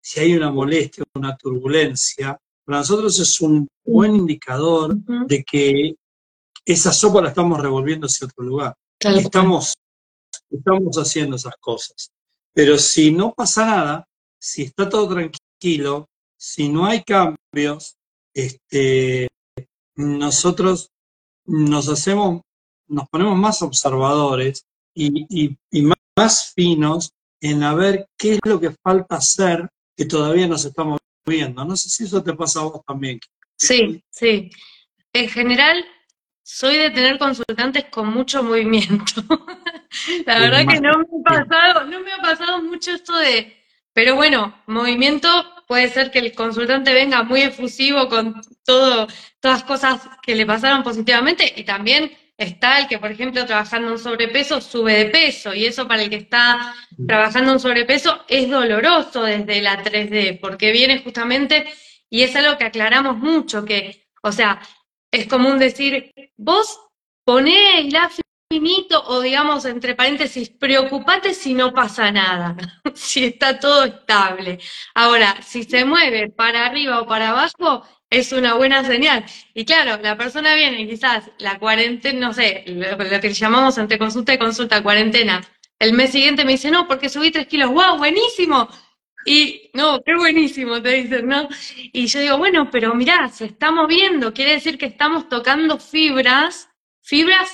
[0.00, 4.94] si hay una molestia, una turbulencia, para nosotros es un buen indicador
[5.26, 5.94] de que
[6.64, 8.74] esa sopa la estamos revolviendo hacia otro lugar.
[9.00, 9.74] Estamos,
[10.50, 12.10] estamos haciendo esas cosas.
[12.52, 14.08] Pero si no pasa nada,
[14.40, 17.96] si está todo tranquilo, si no hay cambios,
[18.34, 19.28] este,
[19.94, 20.90] nosotros
[21.44, 22.40] nos hacemos,
[22.88, 25.56] nos ponemos más observadores y,
[26.16, 30.98] más finos en a ver qué es lo que falta hacer que todavía nos estamos
[31.24, 31.64] viendo.
[31.64, 33.18] No sé si eso te pasa a vos también.
[33.56, 34.50] Sí, sí.
[35.12, 35.84] En general,
[36.42, 39.22] soy de tener consultantes con mucho movimiento.
[40.26, 43.59] La verdad que no me ha pasado, no me ha pasado mucho esto de,
[43.92, 45.28] pero bueno, movimiento
[45.66, 49.06] puede ser que el consultante venga muy efusivo con todo,
[49.40, 53.98] todas cosas que le pasaron positivamente y también está el que, por ejemplo, trabajando en
[53.98, 56.74] sobrepeso sube de peso y eso para el que está
[57.06, 61.66] trabajando en sobrepeso es doloroso desde la 3D porque viene justamente
[62.08, 64.60] y es algo que aclaramos mucho, que, o sea,
[65.12, 66.80] es común decir, vos
[67.24, 67.90] ponés el
[68.50, 72.56] finito o digamos entre paréntesis, preocupate si no pasa nada,
[72.94, 74.58] si está todo estable.
[74.92, 79.24] Ahora, si se mueve para arriba o para abajo, es una buena señal.
[79.54, 84.34] Y claro, la persona viene quizás la cuarentena, no sé, lo, que llamamos entre consulta
[84.34, 85.40] y consulta, cuarentena.
[85.78, 88.68] El mes siguiente me dice, no, porque subí tres kilos, wow, buenísimo.
[89.24, 91.48] Y no, qué buenísimo, te dicen, ¿no?
[91.92, 96.68] Y yo digo, bueno, pero mirá, se está moviendo, quiere decir que estamos tocando fibras,
[97.00, 97.50] fibras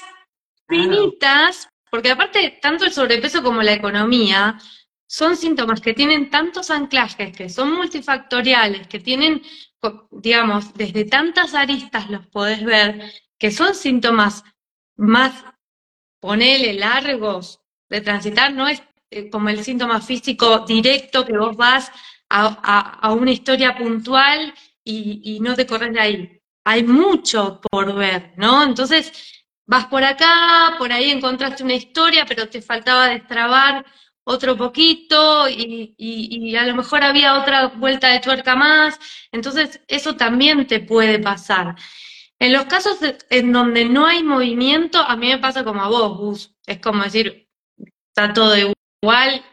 [0.68, 4.58] finitas, porque aparte, tanto el sobrepeso como la economía
[5.06, 9.42] son síntomas que tienen tantos anclajes, que son multifactoriales, que tienen,
[10.10, 14.42] digamos, desde tantas aristas los podés ver, que son síntomas
[14.96, 15.44] más,
[16.20, 21.92] ponele, largos de transitar, no es eh, como el síntoma físico directo que vos vas
[22.28, 24.52] a, una historia puntual
[24.82, 26.40] y, y, no te corres de ahí.
[26.64, 28.64] Hay mucho por ver, ¿no?
[28.64, 29.35] Entonces,
[29.66, 33.84] vas por acá, por ahí encontraste una historia, pero te faltaba destrabar
[34.24, 38.98] otro poquito y, a lo mejor había otra vuelta de tuerca más.
[39.32, 41.76] Entonces, eso también te puede pasar.
[42.38, 42.98] En los casos
[43.30, 46.56] en donde no hay movimiento, a mí me pasa como a vos, Gus.
[46.66, 47.48] Es como decir,
[48.10, 49.44] está todo igual,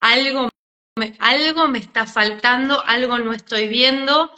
[0.00, 0.48] algo
[1.18, 4.30] algo me está faltando, algo no estoy viendo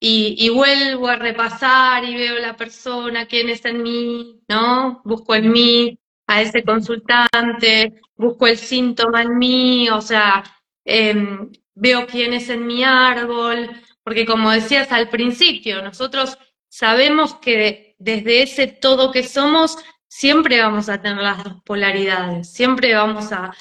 [0.00, 5.02] y, vuelvo a repasar y veo la persona, quién es en mí, ¿no?
[5.04, 10.44] Busco en mí a ese consultante, busco el síntoma en mí, o sea,
[10.84, 13.70] em, veo quién es en mi árbol,
[14.04, 20.88] porque como decías al principio, nosotros sabemos que desde ese todo que somos, siempre vamos
[20.88, 23.52] a tener las dos polaridades, siempre vamos a,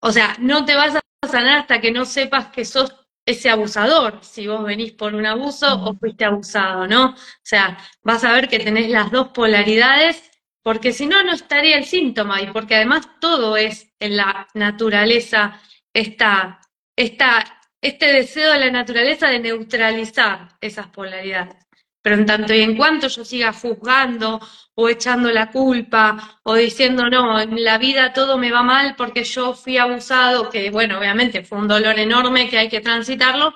[0.00, 4.18] o sea, no te vas a sanar hasta que no sepas que sos ese abusador,
[4.22, 7.10] si vos venís por un abuso o fuiste abusado, ¿no?
[7.10, 10.30] O sea, vas a ver que tenés las dos polaridades,
[10.62, 15.60] porque si no, no estaría el síntoma, y porque además todo es en la naturaleza,
[15.92, 16.60] esta,
[16.96, 21.56] esta, este deseo de la naturaleza de neutralizar esas polaridades.
[22.02, 24.40] Pero en tanto y en cuanto yo siga juzgando
[24.74, 29.24] o echando la culpa o diciendo, no, en la vida todo me va mal porque
[29.24, 33.54] yo fui abusado, que bueno, obviamente fue un dolor enorme que hay que transitarlo,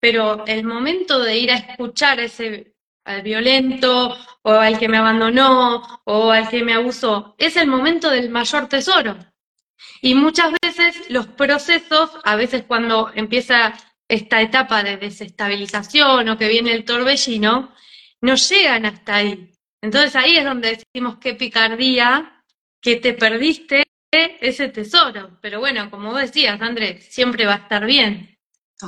[0.00, 6.02] pero el momento de ir a escuchar ese al violento o al que me abandonó
[6.04, 9.16] o al que me abusó, es el momento del mayor tesoro.
[10.02, 13.74] Y muchas veces los procesos, a veces cuando empieza
[14.08, 17.72] esta etapa de desestabilización o que viene el torbellino,
[18.26, 19.52] no llegan hasta ahí.
[19.80, 22.42] Entonces ahí es donde decimos qué picardía,
[22.82, 25.38] que te perdiste ese tesoro.
[25.40, 28.36] Pero bueno, como vos decías, Andrés, siempre va a estar bien.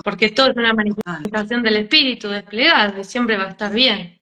[0.02, 4.18] Porque todo es una manifestación del espíritu desplegado y siempre va a estar bien.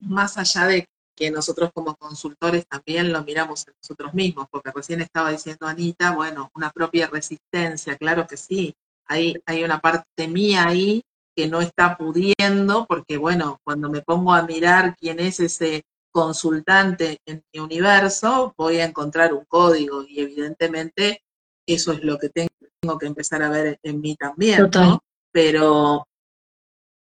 [0.00, 5.00] más allá de que nosotros como consultores también lo miramos en nosotros mismos, porque recién
[5.00, 8.74] estaba diciendo Anita, bueno, una propia resistencia, claro que sí,
[9.06, 11.02] hay, hay una parte mía ahí
[11.36, 17.18] que no está pudiendo, porque bueno, cuando me pongo a mirar quién es ese consultante
[17.26, 21.22] en mi universo, voy a encontrar un código y evidentemente
[21.66, 25.00] eso es lo que tengo que empezar a ver en mí también, ¿no?
[25.30, 26.06] Pero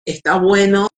[0.06, 0.88] está bueno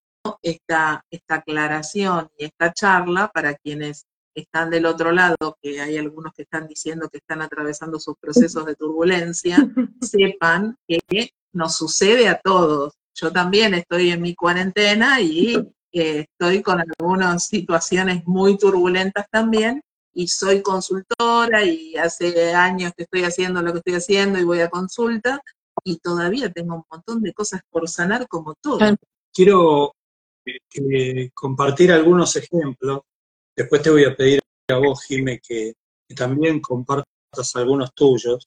[0.42, 4.06] esta, esta aclaración y esta charla para quienes
[4.36, 8.66] están del otro lado, que hay algunos que están diciendo que están atravesando sus procesos
[8.66, 9.56] de turbulencia,
[10.00, 12.94] sepan que nos sucede a todos.
[13.18, 15.56] Yo también estoy en mi cuarentena y
[15.92, 19.80] eh, estoy con algunas situaciones muy turbulentas también
[20.12, 24.60] y soy consultora y hace años que estoy haciendo lo que estoy haciendo y voy
[24.60, 25.40] a consulta
[25.84, 28.78] y todavía tengo un montón de cosas por sanar como tú.
[29.32, 29.92] Quiero
[30.46, 33.00] eh, compartir algunos ejemplos.
[33.54, 35.74] Después te voy a pedir a vos, Jime, que,
[36.14, 38.46] también compartas algunos tuyos,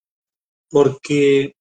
[0.70, 1.54] porque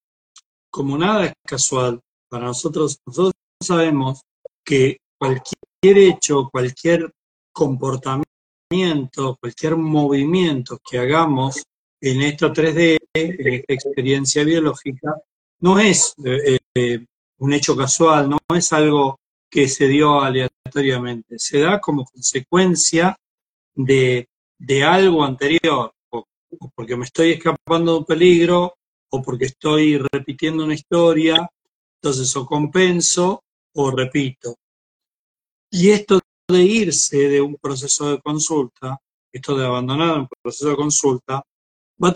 [0.70, 4.22] como nada es casual, para nosotros, nosotros sabemos
[4.64, 7.10] que cualquier hecho, cualquier
[7.52, 11.62] comportamiento, cualquier movimiento que hagamos
[12.00, 15.16] en esta 3D, en esta experiencia biológica,
[15.60, 17.04] no es eh, eh,
[17.38, 19.18] un hecho casual, no es algo
[19.50, 23.16] que se dio aleatoriamente, se da como consecuencia
[23.74, 24.28] de,
[24.84, 26.26] algo anterior, o,
[26.74, 28.74] porque me estoy escapando de un peligro,
[29.10, 31.48] o porque estoy repitiendo una historia,
[32.00, 33.42] entonces o compenso
[33.74, 34.56] o repito.
[35.70, 38.98] Y esto de irse de un proceso de consulta,
[39.32, 41.42] esto de abandonar un proceso de consulta,
[42.02, 42.14] va a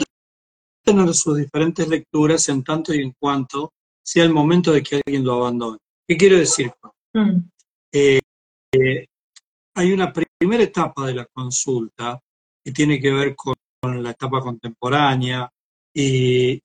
[0.85, 3.73] tener sus diferentes lecturas en tanto y en cuanto
[4.03, 5.79] sea el momento de que alguien lo abandone.
[6.09, 6.73] ¿Qué quiero decir?
[7.15, 7.39] Mm.
[7.93, 8.21] Eh,
[8.75, 9.07] eh,
[9.75, 12.19] hay una primera etapa de la consulta
[12.65, 13.55] que tiene que ver con,
[13.85, 15.51] la etapa contemporánea
[15.93, 16.61] y,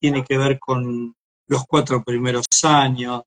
[0.00, 1.12] tiene que ver con
[1.48, 3.22] los cuatro primeros años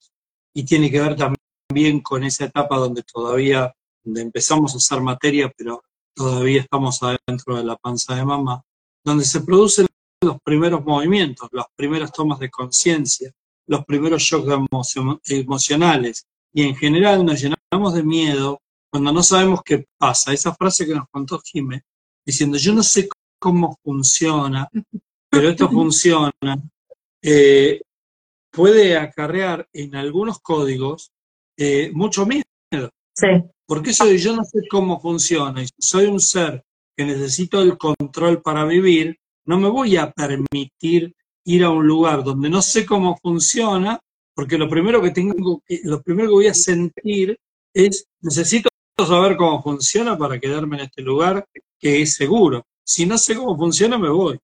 [0.54, 5.52] y tiene que ver también con esa etapa donde todavía donde empezamos a hacer materia,
[5.56, 5.84] pero
[6.16, 8.64] todavía estamos adentro de la panza de mamá,
[9.04, 9.88] donde se producen
[10.22, 13.32] los primeros movimientos, las primeras tomas de conciencia,
[13.68, 14.96] los primeros shocks
[15.26, 18.60] emocionales, y en general nos llenamos de miedo
[18.92, 20.34] cuando no sabemos qué pasa.
[20.34, 21.84] Esa frase que nos contó Jimé,
[22.26, 23.08] diciendo, yo no sé
[23.40, 24.70] cómo funciona,
[25.30, 26.34] pero esto funciona,
[27.22, 27.82] eh,
[28.52, 31.12] puede acarrear en algunos códigos
[31.58, 32.90] eh, mucho miedo.
[33.16, 33.28] Sí.
[33.66, 36.64] Porque eso de yo no sé cómo funciona y soy un ser
[36.96, 42.24] que necesito el control para vivir, no me voy a permitir ir a un lugar
[42.24, 44.00] donde no sé cómo funciona
[44.34, 47.38] porque lo primero que tengo, lo primero que voy a sentir
[47.74, 51.46] es necesito saber cómo funciona para quedarme en este lugar
[51.80, 52.66] que es seguro.
[52.84, 54.40] Si no sé cómo funciona, me voy.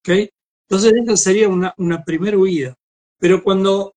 [0.00, 0.30] ¿Okay?
[0.68, 2.74] Entonces, esa sería una, una primera huida.
[3.22, 3.94] Pero cuando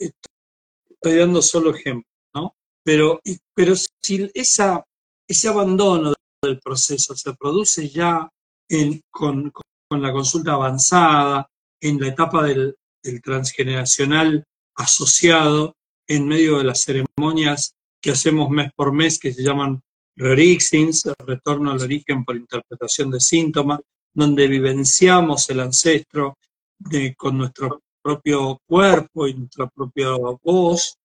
[0.00, 2.54] estoy dando solo ejemplos, ¿no?
[2.82, 3.20] Pero,
[3.54, 4.82] pero si esa,
[5.28, 8.26] ese abandono del proceso se produce ya
[9.10, 9.52] con,
[9.90, 11.50] la consulta avanzada,
[11.82, 14.42] en la etapa del, el transgeneracional
[14.74, 15.74] asociado
[16.08, 19.82] en medio de las ceremonias que hacemos mes por mes, que se llaman
[20.16, 23.80] Rerixins, el retorno al origen por interpretación de síntomas,
[24.14, 26.38] donde vivenciamos el ancestro
[27.18, 30.08] con nuestro propio cuerpo y nuestra propia
[30.42, 30.96] voz.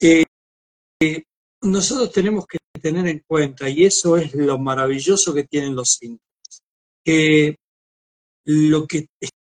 [0.00, 0.24] Eh,
[1.00, 1.22] eh,
[1.62, 6.62] nosotros tenemos que tener en cuenta, y eso es lo maravilloso que tienen los síntomas,
[7.04, 7.56] que
[8.44, 9.06] lo que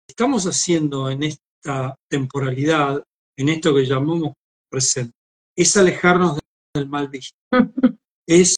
[0.08, 3.02] estamos haciendo en esta temporalidad,
[3.36, 4.34] en esto que llamamos
[4.68, 5.14] presente,
[5.56, 6.38] es alejarnos
[6.74, 7.36] del mal visto.
[8.26, 8.56] es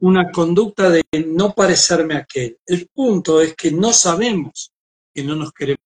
[0.00, 2.58] una conducta de no parecerme a aquel.
[2.66, 4.72] El punto es que no sabemos
[5.14, 5.78] que no nos queremos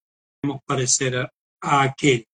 [0.67, 1.33] parecer a,
[1.63, 2.27] aquel.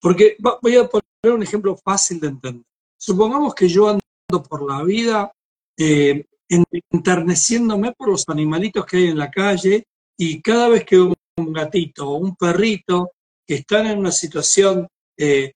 [0.00, 1.04] Porque voy a poner
[1.36, 2.64] un ejemplo fácil de entender.
[2.96, 5.32] Supongamos que yo ando por la vida
[5.76, 9.84] eh, enterneciéndome por los animalitos que hay en la calle
[10.16, 13.12] y cada vez que un gatito o un perrito
[13.46, 14.86] que están en una situación
[15.18, 15.52] eh,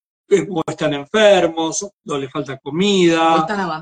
[0.48, 3.34] o están enfermos, o les falta comida,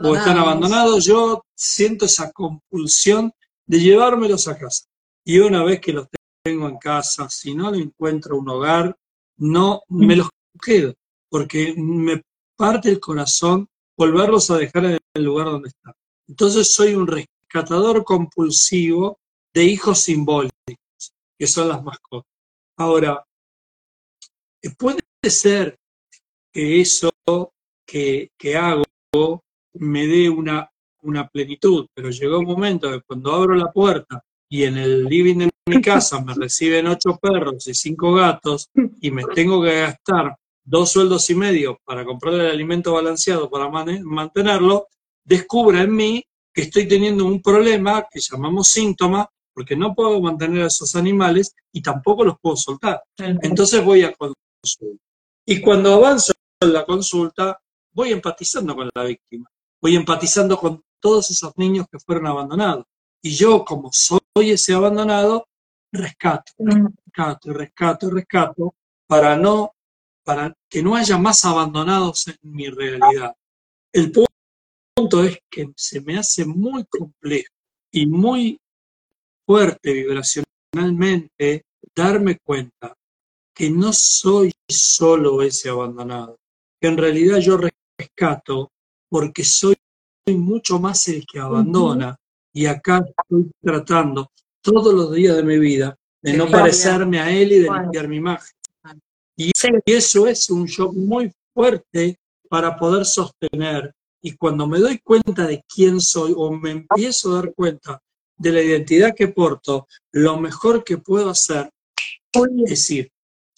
[0.03, 3.31] o están, abandonados, yo siento esa compulsión
[3.67, 4.85] de llevármelos a casa.
[5.25, 6.09] Y una vez que los
[6.49, 8.97] tengo en casa, si no le encuentro un hogar,
[9.39, 10.29] no me los
[10.63, 10.95] quedo,
[11.29, 12.23] porque me
[12.57, 15.95] parte el corazón volverlos a dejar en el lugar donde están.
[16.27, 19.19] Entonces soy un rescatador compulsivo
[19.55, 20.53] de hijos simbólicos,
[21.39, 22.31] que son las mascotas.
[22.77, 23.25] Ahora,
[24.77, 25.79] Puede ser
[26.53, 27.11] que eso
[27.87, 29.45] que, hago
[29.75, 30.71] me dé una,
[31.03, 35.39] una plenitud, pero llegó un momento que cuando abro la puerta y en el living
[35.39, 38.71] de mi casa me reciben ocho perros y cinco gatos
[39.01, 43.69] y me tengo que gastar dos sueldos y medio para comprarle el alimento balanceado para
[43.71, 44.89] mantenerlo,
[45.25, 50.65] descubra en mí que estoy teniendo un problema que llamamos síntoma, porque no puedo mantener
[50.65, 53.03] a esos animales y tampoco los puedo soltar.
[53.17, 55.05] Entonces voy a consulta.
[55.47, 57.59] Y cuando avanzo en la consulta,
[57.93, 59.49] voy empatizando con la víctima,
[59.81, 62.85] voy empatizando con todos esos niños que fueron abandonados.
[63.23, 64.19] Y yo, como soy
[64.53, 65.47] ese abandonado,
[65.93, 68.75] rescato, rescato, y rescato, y rescato,
[69.07, 69.73] para no,
[70.25, 73.35] para que no haya más abandonados en mi realidad.
[73.93, 74.27] El pu-
[74.95, 77.53] punto es que se me hace muy complejo
[77.93, 78.61] y muy
[79.47, 81.64] fuerte vibracionalmente
[81.95, 82.95] darme cuenta
[83.55, 86.37] que no soy solo ese abandonado,
[86.81, 87.59] que en realidad yo
[87.99, 88.71] rescato
[89.11, 89.75] porque soy
[90.29, 92.14] mucho más el que abandona
[92.53, 94.31] y acá estoy tratando
[94.61, 98.17] todos los días de mi vida de no parecerme a él y de limpiar mi
[98.17, 98.57] imagen.
[99.37, 99.53] Y
[99.87, 102.19] eso es un shock muy fuerte
[102.49, 103.95] para poder sostener.
[104.21, 108.03] Y cuando me doy cuenta de quién soy o me empiezo a dar cuenta
[108.37, 111.71] de la identidad que porto, lo mejor que puedo hacer
[112.67, 113.13] es ir.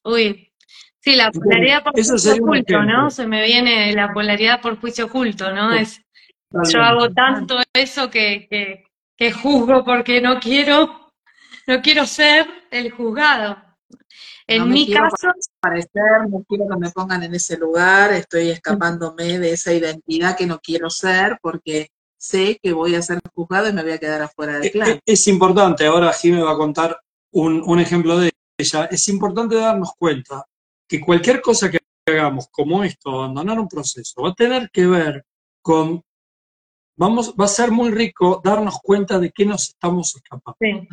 [0.04, 0.52] Uy,
[0.98, 2.82] sí, la polaridad por juicio oculto.
[2.82, 3.10] ¿no?
[3.10, 5.72] Se me viene la polaridad por juicio oculto, ¿no?
[5.72, 6.02] Es,
[6.70, 8.84] yo hago tanto eso que, que,
[9.16, 11.12] que juzgo porque no quiero,
[11.66, 13.56] no quiero ser el juzgado.
[14.46, 15.28] En No me mi quiero caso,
[15.60, 20.46] parecer, no quiero que me pongan en ese lugar, estoy escapándome de esa identidad que
[20.46, 24.22] no quiero ser porque sé que voy a ser juzgado y me voy a quedar
[24.22, 24.90] afuera del Eh, clan.
[24.90, 26.98] eh, Es importante, ahora Jimmy va a contar
[27.32, 30.44] un, un ejemplo de ella, es importante darnos cuenta
[30.88, 31.78] que cualquier cosa que
[32.08, 35.24] hagamos como esto, abandonar un proceso, va a tener que ver
[35.62, 36.02] con,
[37.00, 40.56] vamos, va a ser muy rico darnos cuenta de qué nos estamos escapando.
[40.60, 40.86] sí,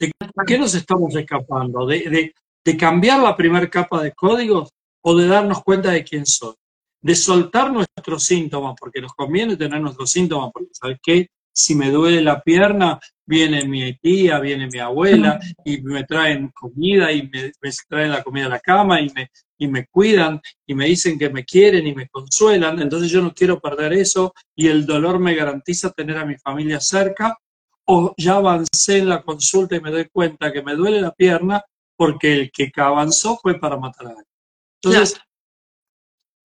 [0.00, 0.10] ¿De
[0.46, 1.86] qué nos estamos escapando?
[1.86, 2.34] ¿De, de,
[2.64, 4.70] de cambiar la primera capa de códigos
[5.02, 6.54] o de darnos cuenta de quién soy?
[7.02, 11.28] De soltar nuestros síntomas, porque nos conviene tener nuestros síntomas, porque ¿sabes qué?
[11.54, 17.12] Si me duele la pierna, viene mi tía, viene mi abuela y me traen comida
[17.12, 19.28] y me, me traen la comida a la cama y me,
[19.64, 22.80] y me cuidan y me dicen que me quieren y me consuelan.
[22.80, 26.80] Entonces yo no quiero perder eso y el dolor me garantiza tener a mi familia
[26.80, 27.36] cerca
[27.86, 31.62] o ya avancé en la consulta y me doy cuenta que me duele la pierna
[31.96, 34.26] porque el que avanzó fue para matar a alguien.
[34.82, 35.20] Entonces,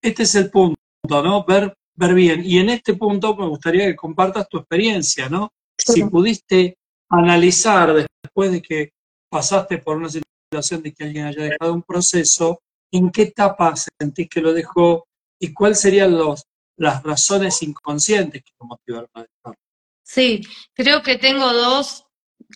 [0.02, 1.44] este es el punto, ¿no?
[1.46, 2.42] Ver, ver bien.
[2.46, 5.52] Y en este punto me gustaría que compartas tu experiencia, ¿no?
[5.78, 6.78] Si pudiste
[7.10, 7.94] analizar
[8.24, 8.92] después de que
[9.30, 12.62] pasaste por una situación de que alguien haya dejado un proceso,
[12.92, 15.08] ¿en qué etapa sentís que lo dejó
[15.40, 16.44] y cuáles serían los,
[16.78, 19.60] las razones inconscientes que lo motivaron a dejarlo?
[20.04, 20.42] Sí,
[20.74, 22.06] creo que tengo dos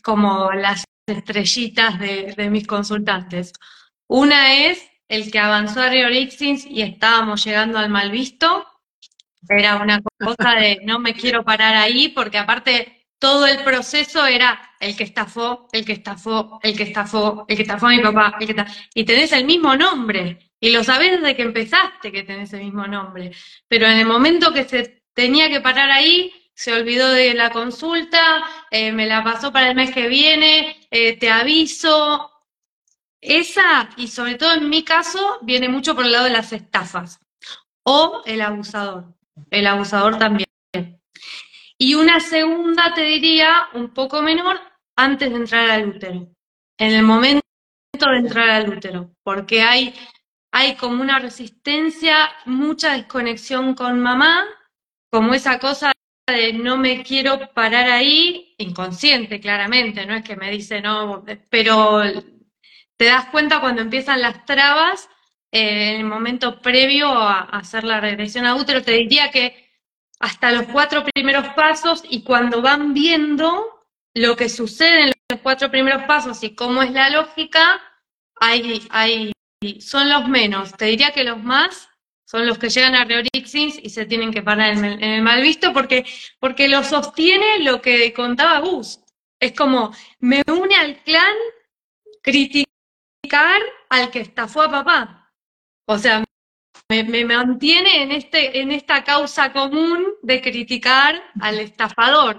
[0.02, 3.54] como las estrellitas de, de mis consultantes.
[4.08, 8.66] Una es el que avanzó a Rio Orixins y estábamos llegando al mal visto.
[9.48, 14.50] Era una cosa de no me quiero parar ahí, porque aparte todo el proceso era
[14.82, 18.36] el que estafó, el que estafó, el que estafó, el que estafó a mi papá,
[18.38, 20.52] el que ta- y tenés el mismo nombre.
[20.60, 23.32] Y lo sabés desde que empezaste que tenés el mismo nombre.
[23.70, 28.44] Pero en el momento que se tenía que parar ahí, se olvidó de la consulta,
[28.70, 32.30] eh, me la pasó para el mes que viene, eh, te aviso.
[33.22, 37.22] Esa, y sobre todo en mi caso, viene mucho por el lado de las estafas.
[37.84, 39.16] O el abusador.
[39.50, 40.43] El abusador también.
[41.86, 44.58] Y una segunda, te diría, un poco menor,
[44.96, 46.30] antes de entrar al útero.
[46.78, 47.44] En el momento
[47.92, 49.12] de entrar al útero.
[49.22, 49.94] Porque hay,
[50.54, 54.46] hay como una resistencia, mucha desconexión con mamá,
[55.12, 55.92] como esa cosa
[56.26, 62.02] de no me quiero parar ahí, inconsciente claramente, no es que me dice no, pero
[62.96, 65.10] te das cuenta cuando empiezan las trabas
[65.52, 68.82] eh, en el momento previo a, hacer la regresión a útero.
[68.82, 69.63] Te diría que
[70.24, 73.84] hasta los cuatro primeros pasos y cuando van viendo
[74.16, 77.82] lo que sucede en los cuatro primeros pasos y cómo es la lógica,
[78.40, 79.34] hay,
[79.82, 80.72] son los menos.
[80.78, 81.90] Te diría que los más
[82.26, 85.22] son los que llegan a Reorixins y se tienen que parar en el, en el
[85.24, 86.06] mal visto porque,
[86.40, 89.02] porque lo sostiene lo que contaba Gus.
[89.42, 91.36] Es como, me une al clan
[92.22, 95.34] criticar al que estafó a papá.
[95.86, 96.24] O sea,
[96.90, 102.38] me, me mantiene en, este, en esta causa común de criticar al estafador.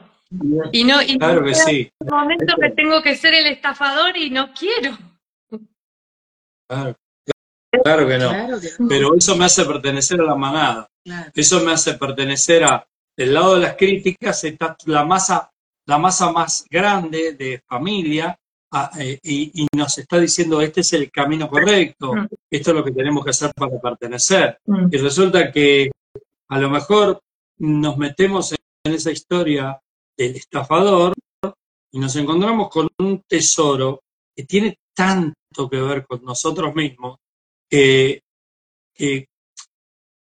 [0.73, 1.91] Y no, y Claro no que sí.
[2.01, 4.97] un momento que tengo que ser el estafador y no quiero.
[6.69, 6.97] Claro,
[7.83, 8.31] claro que no.
[8.31, 10.89] Claro que no, Pero eso me hace pertenecer a la manada.
[11.05, 11.31] claro.
[11.35, 12.87] Eso me hace pertenecer a,
[13.17, 15.51] del lado de las críticas está la masa,
[15.87, 18.37] la masa más grande de familia
[18.75, 22.27] ah, eh, y, y nos está diciendo este es el camino correcto, Mm.
[22.51, 24.59] esto es lo que tenemos que hacer para pertenecer.
[24.67, 24.89] Mm.
[24.93, 25.91] Y resulta que
[26.49, 27.21] a lo mejor
[27.59, 29.81] nos metemos en esa historia
[30.17, 31.15] del estafador
[31.93, 34.01] y nos encontramos con un tesoro
[34.37, 37.17] que tiene tanto que ver con nosotros mismos
[37.71, 38.21] que,
[38.93, 39.27] que,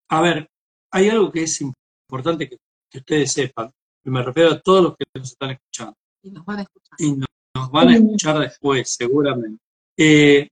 [0.08, 0.48] a ver,
[0.92, 2.56] hay algo que es importante que,
[2.90, 3.70] que ustedes sepan,
[4.04, 6.94] y me refiero a todos los que nos están escuchando Y nos van a escuchar.
[6.98, 7.12] y
[7.54, 9.62] nos van a escuchar después, seguramente.
[9.96, 10.48] Eh,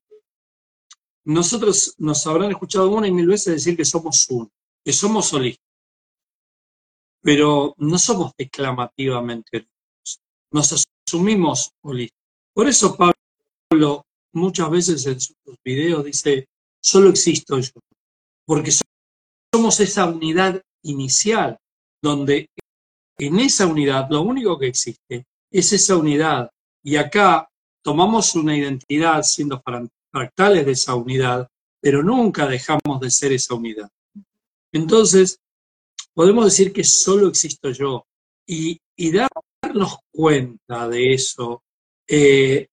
[1.25, 4.51] nosotros nos habrán escuchado una y mil veces decir que somos uno,
[4.85, 5.65] que somos solistas,
[7.23, 10.21] pero no somos declamativamente unos,
[10.53, 12.19] nos asumimos holistas.
[12.55, 16.49] Por eso Pablo muchas veces en sus videos dice,
[16.83, 17.73] solo existo yo,
[18.45, 18.73] porque
[19.55, 21.57] somos esa unidad inicial,
[22.03, 22.49] donde
[23.19, 26.51] en esa unidad lo único que existe es esa unidad.
[26.85, 27.49] Y acá
[27.83, 31.49] tomamos una identidad siendo fra- fractales de esa unidad,
[31.81, 33.91] pero nunca dejamos de ser esa unidad.
[34.73, 35.39] Entonces,
[36.15, 38.05] podemos decir que solo existo yo
[38.47, 41.63] y, y darnos cuenta de eso
[42.09, 42.67] eh,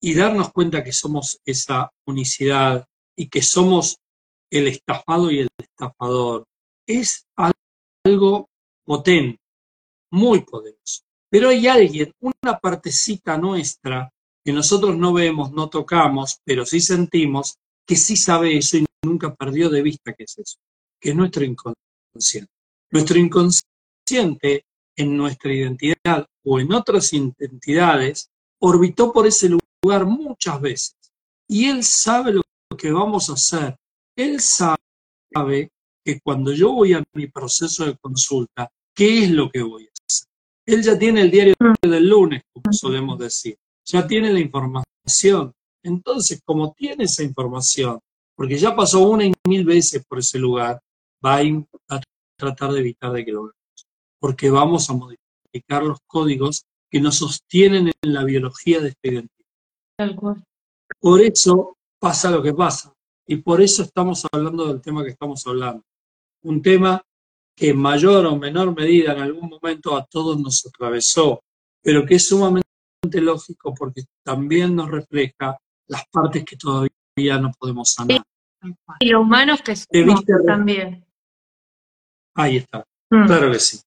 [0.00, 2.86] y darnos cuenta que somos esa unicidad
[3.16, 3.98] y que somos
[4.50, 6.44] el estafado y el estafador
[6.86, 7.26] es
[8.04, 8.48] algo
[8.84, 9.40] potente,
[10.10, 11.02] muy poderoso.
[11.32, 14.12] Pero hay alguien, una partecita nuestra
[14.44, 17.56] que nosotros no vemos, no tocamos, pero sí sentimos,
[17.86, 20.58] que sí sabe eso y nunca perdió de vista que es eso,
[21.00, 22.52] que es nuestro inconsciente.
[22.90, 28.28] Nuestro inconsciente en nuestra identidad o en otras identidades
[28.60, 30.96] orbitó por ese lugar muchas veces.
[31.48, 32.42] Y él sabe lo
[32.76, 33.78] que vamos a hacer.
[34.16, 35.70] Él sabe
[36.04, 39.86] que cuando yo voy a mi proceso de consulta, ¿qué es lo que voy a
[39.86, 39.91] hacer?
[40.66, 43.56] Él ya tiene el diario del lunes, como solemos decir.
[43.84, 45.52] Ya tiene la información.
[45.82, 47.98] Entonces, como tiene esa información,
[48.36, 50.80] porque ya pasó una y mil veces por ese lugar,
[51.24, 52.00] va a,
[52.38, 53.86] tratar de evitar de que lo hagamos.
[54.20, 59.48] Porque vamos a modificar los códigos que nos sostienen en la biología de esta identidad.
[59.96, 60.44] Tal cual.
[61.00, 62.92] Por eso pasa lo que pasa.
[63.26, 65.82] Y por eso estamos hablando del tema que estamos hablando.
[66.42, 67.02] Un tema
[67.54, 71.42] que en mayor o menor medida en algún momento a todos nos atravesó,
[71.82, 72.64] pero que es sumamente
[73.14, 78.22] lógico porque también nos refleja las partes que todavía no podemos sanar.
[79.00, 81.04] Y lo humanos que somos también.
[82.34, 83.26] Ahí está, Mm.
[83.26, 83.78] claro que sí.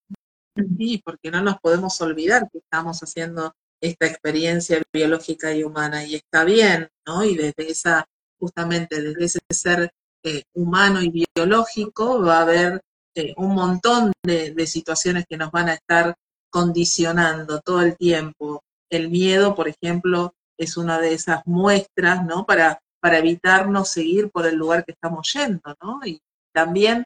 [0.78, 6.16] Sí, porque no nos podemos olvidar que estamos haciendo esta experiencia biológica y humana y
[6.16, 7.26] está bien, ¿no?
[7.26, 8.06] Y desde esa,
[8.40, 9.92] justamente desde ese ser
[10.24, 12.82] eh, humano y biológico va a haber
[13.16, 16.16] eh, un montón de, de situaciones que nos van a estar
[16.50, 18.64] condicionando todo el tiempo.
[18.90, 22.46] El miedo, por ejemplo, es una de esas muestras, ¿no?
[22.46, 26.00] Para, para evitarnos seguir por el lugar que estamos yendo, ¿no?
[26.06, 26.22] Y
[26.54, 27.04] también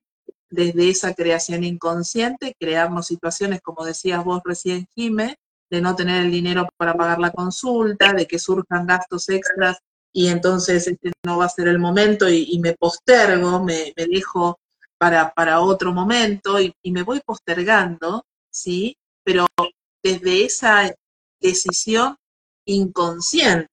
[0.49, 5.37] desde esa creación inconsciente, crearnos situaciones, como decías vos recién, Jime,
[5.69, 9.77] de no tener el dinero para pagar la consulta, de que surjan gastos extras
[10.11, 14.07] y entonces este no va a ser el momento y, y me postergo, me, me
[14.07, 14.59] dejo
[14.99, 18.95] para, para otro momento y, y me voy postergando, ¿sí?
[19.23, 19.47] Pero
[20.03, 20.93] desde esa
[21.41, 22.15] decisión
[22.65, 23.69] inconsciente,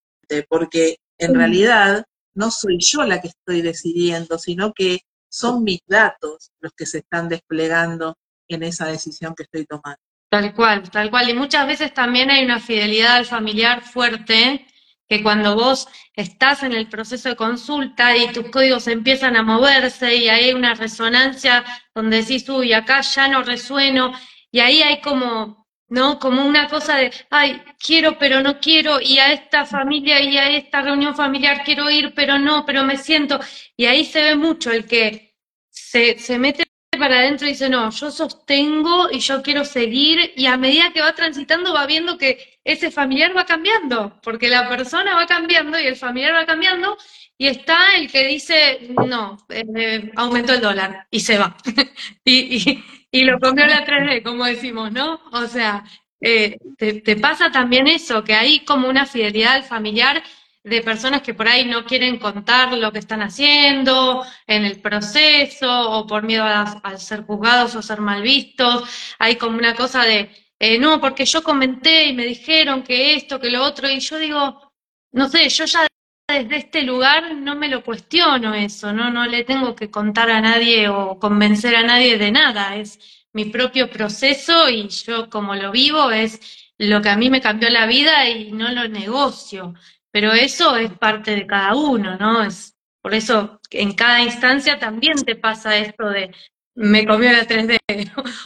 [0.49, 2.05] porque en realidad
[2.35, 6.99] no soy yo la que estoy decidiendo, sino que son mis datos los que se
[6.99, 8.17] están desplegando
[8.49, 10.01] en esa decisión que estoy tomando.
[10.31, 11.31] Tal cual, tal cual.
[11.31, 14.67] Y muchas veces también hay una fidelidad al familiar fuerte,
[15.09, 20.17] que cuando vos estás en el proceso de consulta y tus códigos empiezan a moverse
[20.17, 24.13] y hay una resonancia donde decís, uy, acá ya no resueno,
[24.51, 26.19] y ahí hay como, ¿no?
[26.19, 30.51] Como una cosa de, ay, quiero pero no quiero, y a esta familia y a
[30.51, 33.39] esta reunión familiar quiero ir, pero no, pero me siento,
[33.77, 35.37] y ahí se ve mucho el que
[35.71, 36.66] se, se mete
[36.97, 41.01] para adentro y dice, no, yo sostengo y yo quiero seguir y a medida que
[41.01, 45.87] va transitando va viendo que ese familiar va cambiando, porque la persona va cambiando y
[45.87, 46.97] el familiar va cambiando
[47.39, 51.57] y está el que dice, no, eh, aumentó el dólar y se va.
[52.25, 55.21] y, y, y lo comió la 3D, como decimos, ¿no?
[55.33, 55.85] O sea,
[56.21, 60.23] eh, te, te pasa también eso, que hay como una fidelidad al familiar
[60.67, 65.91] de personas que por ahí no quieren contar lo que están haciendo en el proceso
[65.93, 68.83] o por miedo a, ser juzgados o ser mal vistos.
[69.21, 73.39] Hay como una cosa de, eh, no, porque yo comenté y me dijeron que esto,
[73.39, 74.73] que lo otro, y yo digo,
[75.13, 75.87] no sé, yo ya
[76.29, 80.41] desde este lugar no me lo cuestiono eso, no, no le tengo que contar a
[80.41, 82.99] nadie o convencer a nadie de nada, es
[83.33, 86.41] mi propio proceso y yo como lo vivo es
[86.79, 89.75] lo que a mí me cambió la vida y no lo negocio.
[90.17, 92.43] Pero eso es parte de cada uno, ¿no?
[92.43, 96.35] Es, por eso en cada instancia también te pasa esto de
[96.75, 97.77] me comió la 3D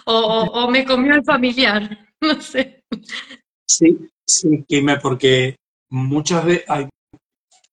[0.05, 2.83] o, me comió el familiar, no sé.
[3.68, 3.97] Sí,
[4.27, 4.64] sí,
[5.01, 5.55] porque
[5.91, 6.89] muchas veces hay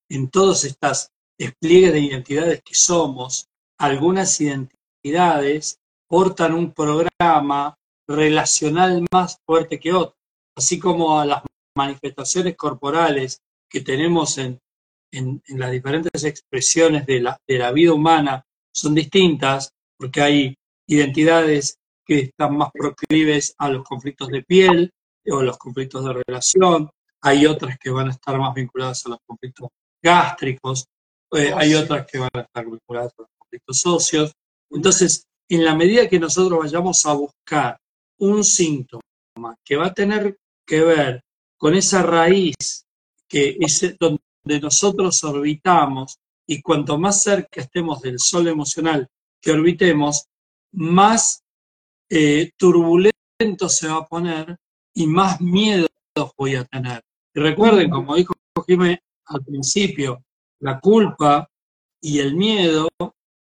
[0.10, 3.48] en todas estas despliegues de identidades que somos,
[3.80, 7.74] algunas identidades portan un programa
[8.08, 10.16] relacional más fuerte que otro,
[10.56, 11.42] así como a las
[11.76, 14.60] manifestaciones corporales que tenemos en,
[15.12, 20.56] en, las diferentes expresiones de la, de la vida humana son distintas, porque hay
[20.88, 24.92] identidades que están más proclives a los conflictos de piel
[25.30, 26.90] o a los conflictos de relación,
[27.22, 29.70] hay otras que van a estar más vinculadas a los conflictos
[30.02, 30.86] gástricos,
[31.34, 34.32] eh, hay otras que van a estar vinculadas a los conflictos socios.
[34.70, 37.78] Entonces, en la medida que nosotros vayamos a buscar
[38.20, 41.22] un síntoma que va a tener que ver
[41.58, 42.56] con esa raíz
[43.28, 44.20] que es donde
[44.62, 49.08] nosotros orbitamos y cuanto más cerca estemos del sol emocional
[49.42, 50.26] que orbitemos,
[50.72, 51.44] más
[52.10, 54.58] eh, turbulento se va a poner
[54.94, 55.88] y más miedo
[56.38, 57.02] voy a tener.
[57.34, 58.34] Y recuerden, como dijo
[58.66, 60.24] Jiménez al principio,
[60.60, 61.50] la culpa
[62.02, 62.90] y el miedo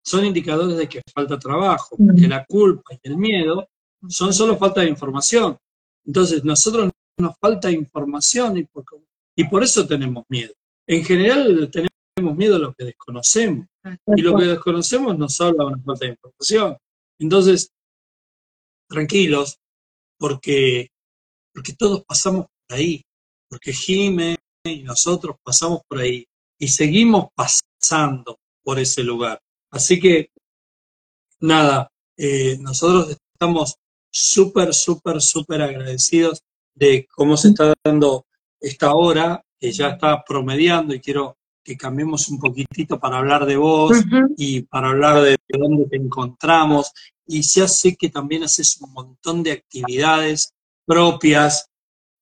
[0.03, 3.69] son indicadores de que falta trabajo, porque la culpa y el miedo
[4.09, 5.57] son solo falta de información.
[6.05, 8.85] Entonces, nosotros nos falta información y por,
[9.37, 10.55] y por eso tenemos miedo.
[10.87, 13.67] En general tenemos miedo a lo que desconocemos.
[14.17, 16.77] Y lo que desconocemos nos habla de una falta de información.
[17.19, 17.71] Entonces,
[18.89, 19.59] tranquilos,
[20.19, 20.89] porque,
[21.53, 23.03] porque todos pasamos por ahí,
[23.49, 26.27] porque Jime y nosotros pasamos por ahí
[26.59, 29.41] y seguimos pasando por ese lugar.
[29.71, 30.31] Así que,
[31.41, 33.77] nada, eh, nosotros estamos
[34.11, 36.41] súper, súper, súper agradecidos
[36.75, 38.25] de cómo se está dando
[38.67, 43.57] esta hora, que ya está promediando y quiero que cambiemos un poquitito para hablar de
[43.57, 43.97] vos
[44.37, 46.93] y para hablar de dónde te encontramos.
[47.27, 50.53] Y ya sé que también haces un montón de actividades
[50.85, 51.67] propias,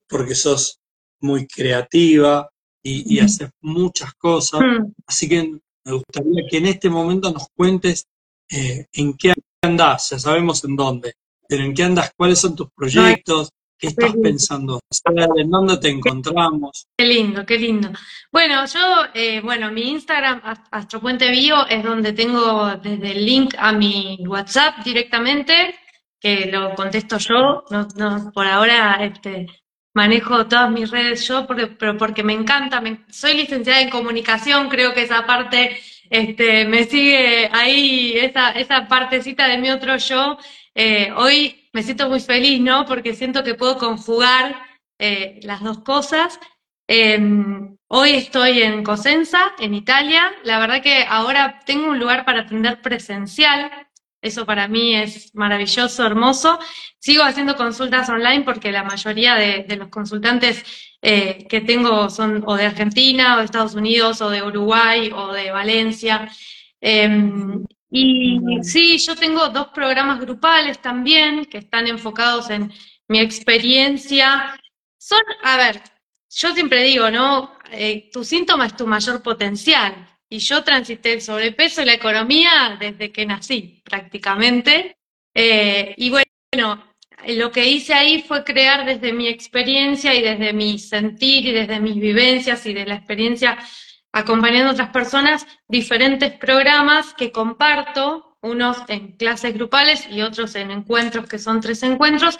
[0.09, 0.79] porque sos
[1.21, 2.49] muy creativa
[2.83, 4.61] y, haces muchas cosas.
[5.07, 8.07] Así que me gustaría que en este momento nos cuentes
[8.49, 9.33] eh, en qué
[9.63, 11.15] andas, ya sabemos en dónde,
[11.49, 13.51] pero en qué andas, cuáles son tus proyectos,
[13.83, 16.87] qué estás pensando hacer, en dónde te encontramos.
[16.97, 17.91] Qué lindo, qué lindo.
[18.31, 18.81] Bueno, yo,
[19.13, 24.85] eh, bueno, mi Instagram, Astropuente Bio, es donde tengo desde el link a mi WhatsApp
[24.85, 25.75] directamente,
[26.21, 29.49] que lo contesto yo, no, no, por ahora este,
[29.95, 32.81] manejo todas mis redes yo, porque, pero porque me encanta,
[33.11, 35.77] soy licenciada en comunicación, creo que esa parte
[36.09, 40.39] este, me sigue ahí, esa, esa partecita de mi otro yo.
[40.73, 42.85] Eh, hoy me siento muy feliz, ¿no?
[42.87, 44.63] Porque siento que puedo conjugar
[44.99, 46.39] eh, las dos cosas.
[46.87, 50.33] Em, hoy estoy en Cosenza, en Italia.
[50.45, 53.71] La verdad que ahora tengo un lugar para atender presencial.
[54.21, 56.59] Eso para mí es maravilloso, hermoso.
[56.99, 60.65] Sigo haciendo consultas online porque la mayoría de, los consultantes
[61.01, 65.33] eh, que tengo son o de Argentina, o de Estados Unidos, o de Uruguay, o
[65.33, 66.31] de Valencia.
[66.81, 67.65] Em,
[67.95, 72.73] y sí, yo tengo dos programas grupales también que están enfocados en
[73.09, 74.59] mi experiencia.
[74.99, 75.83] Son, a ver,
[76.31, 77.59] yo siempre digo, ¿no?
[77.71, 82.79] Eh, tu síntoma es tu mayor potencial y yo transité el sobrepeso y la economía
[82.81, 84.97] desde que nací, prácticamente.
[85.35, 86.95] Eh, y bueno,
[87.29, 91.79] lo que hice ahí fue crear desde mi experiencia y desde mi sentir y desde
[91.79, 93.59] mis vivencias y de la experiencia
[94.13, 100.71] acompañando a otras personas diferentes programas que comparto, unos en clases grupales y otros en
[100.71, 102.39] encuentros que son tres encuentros,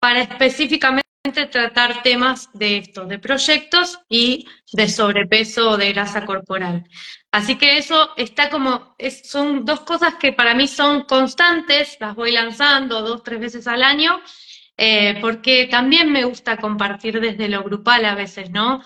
[0.00, 1.04] para específicamente
[1.50, 6.84] tratar temas de estos, de proyectos y de sobrepeso o de grasa corporal.
[7.32, 8.94] Así que eso está como,
[9.24, 13.82] son dos cosas que para mí son constantes, las voy lanzando dos, tres veces al
[13.82, 14.20] año,
[14.76, 18.82] eh, porque también me gusta compartir desde lo grupal a veces, ¿no?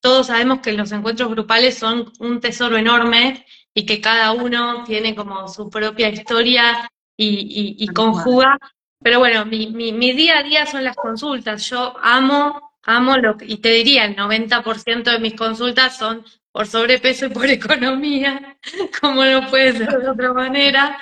[0.00, 5.14] Todos sabemos que los encuentros grupales son un tesoro enorme y que cada uno tiene
[5.14, 8.58] como su propia historia y conjuga
[9.02, 11.68] pero bueno, mi, mi, mi, día a día son las consultas.
[11.70, 16.66] Yo amo, amo lo que, y te diría, el 90% de mis consultas son por
[16.66, 18.58] sobrepeso y por economía,
[19.00, 20.98] como no puede ser de otra manera.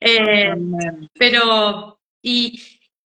[0.00, 0.54] Eh,
[1.14, 2.60] pero, y,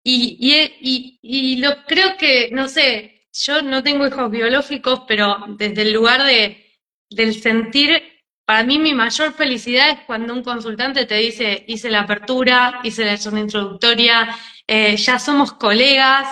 [0.02, 5.84] y, y, y, lo creo que, no sé, yo no tengo hijos biológicos, pero desde
[5.84, 6.78] el lugar de,
[7.10, 8.02] del sentir
[8.52, 13.06] para mí mi mayor felicidad es cuando un consultante te dice, hice la apertura, hice
[13.06, 14.36] la zona introductoria,
[14.68, 16.28] eh, ya somos colegas.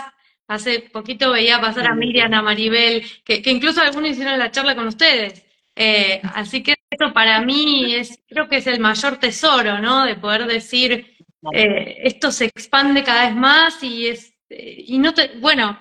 [0.46, 4.88] Hace poquito veía pasar a Miriam, a Maribel, que, incluso algunos hicieron la charla con
[4.88, 5.46] ustedes.
[5.76, 10.04] Eh, así que eso para mí es, creo que es el mayor tesoro, ¿no?
[10.04, 11.16] De poder decir,
[11.54, 15.80] eh, esto se expande cada vez más y es, y no te, bueno,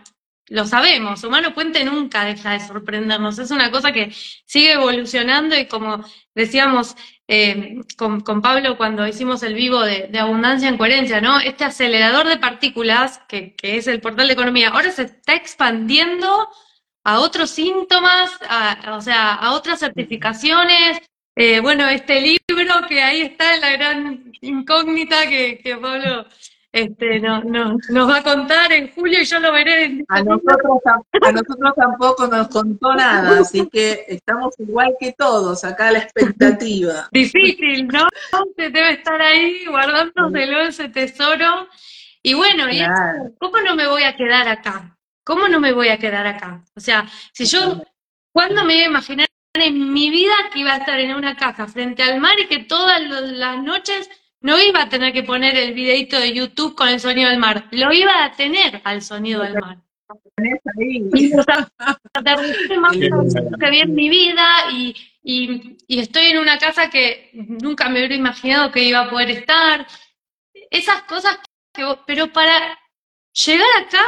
[0.50, 4.10] lo sabemos, Humano Puente nunca deja de sorprendernos, es una cosa que
[4.46, 6.96] sigue evolucionando y como decíamos
[7.26, 11.38] eh, con, Pablo cuando hicimos el vivo de, Abundancia en Coherencia, ¿no?
[11.40, 16.48] Este acelerador de partículas, que, es el portal de economía, ahora se está expandiendo
[17.04, 18.30] a otros síntomas,
[18.90, 20.98] o sea, a otras certificaciones.
[21.36, 26.26] Eh, bueno, este libro que ahí está, la gran incógnita que, que Pablo
[26.70, 30.04] este, no, no, nos va a contar en julio y yo lo veré.
[30.08, 35.88] a, nosotros, a nosotros tampoco nos contó nada, así que estamos igual que todos, acá
[35.88, 37.08] a la expectativa.
[37.12, 38.06] Difícil, ¿no?
[38.56, 41.68] Se debe estar ahí guardándoselo ese tesoro.
[42.22, 42.64] Y bueno,
[43.38, 44.96] ¿cómo no me voy a quedar acá?
[45.24, 46.64] ¿Cómo no me voy a quedar acá?
[46.76, 47.82] O sea, si yo,
[48.32, 51.66] ¿cuándo me iba a imaginar en mi vida que iba a estar en una caja
[51.66, 54.10] frente al mar y que todas las noches
[54.40, 57.68] no iba a tener que poner el videito de YouTube con el sonido del mar,
[57.72, 59.78] lo iba a tener al sonido del mar.
[60.78, 61.30] Y
[63.60, 68.14] que vi en mi vida y, y, estoy en una casa que nunca me hubiera
[68.14, 69.86] imaginado que iba a poder estar.
[70.70, 71.38] Esas cosas
[71.74, 72.78] que, pero para
[73.32, 74.04] llegar acá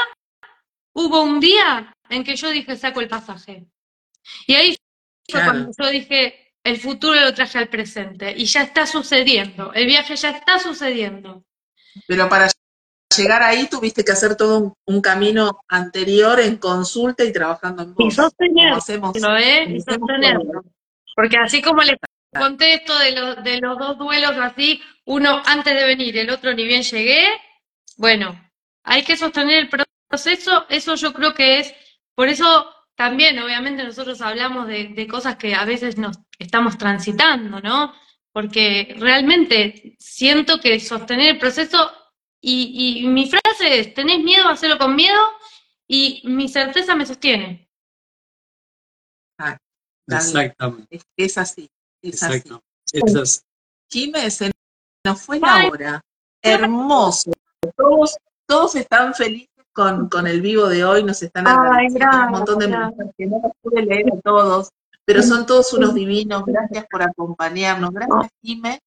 [0.94, 3.66] hubo un día en que yo dije saco el pasaje.
[4.46, 4.76] Y ahí
[5.28, 9.86] fue cuando yo dije el futuro lo traje al presente y ya está sucediendo, el
[9.86, 11.44] viaje ya está sucediendo.
[12.06, 12.48] Pero para
[13.16, 18.06] llegar ahí tuviste que hacer todo un, camino anterior en consulta y trabajando en vos.
[18.06, 19.64] Y sostenerlo, ¿eh?
[19.68, 20.62] Y sostenerlo.
[21.16, 21.96] Porque así como les
[22.32, 26.54] conté esto de, los de los dos duelos así, uno antes de venir, el otro
[26.54, 27.26] ni bien llegué,
[27.96, 28.40] bueno,
[28.84, 29.68] hay que sostener el
[30.08, 31.74] proceso, eso yo creo que es,
[32.14, 37.94] por eso también, obviamente, nosotros hablamos de, cosas que a veces nos estamos transitando, ¿no?
[38.32, 41.90] Porque realmente siento que sostener el proceso,
[42.42, 45.20] y, mi frase es, tenés miedo, a hacerlo con miedo,
[45.86, 47.68] y mi certeza me sostiene.
[49.38, 49.58] Ah,
[50.08, 51.00] Exactamente.
[51.16, 51.70] Es, así,
[52.02, 52.42] es así.
[52.92, 53.44] Es
[54.34, 54.50] se
[55.04, 56.00] nos fue la hora.
[56.42, 57.32] Hermoso.
[57.76, 58.16] Todos,
[58.46, 62.68] todos están felices con, con el vivo de hoy, nos están agradeciendo un montón de
[62.68, 64.70] mensajes que no los pude leer a todos,
[65.10, 68.78] pero son todos unos divinos, gracias por acompañarnos, gracias Jime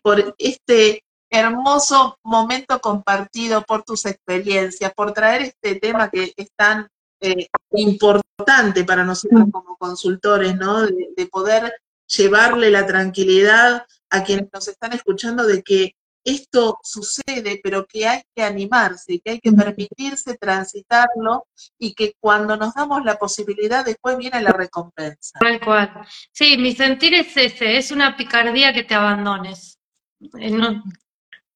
[0.00, 6.86] por este hermoso momento compartido, por tus experiencias, por traer este tema que es tan
[7.20, 10.82] eh, importante para nosotros como consultores, ¿no?
[10.82, 11.72] de poder
[12.06, 18.22] llevarle la tranquilidad a quienes nos están escuchando de que esto sucede, pero que hay
[18.34, 21.46] que animarse, que hay que permitirse transitarlo
[21.78, 25.38] y que cuando nos damos la posibilidad después viene la recompensa.
[25.40, 25.92] Tal cual.
[26.32, 29.78] Sí, mi sentir es ese, es una picardía que te abandones.
[30.38, 30.58] Eh,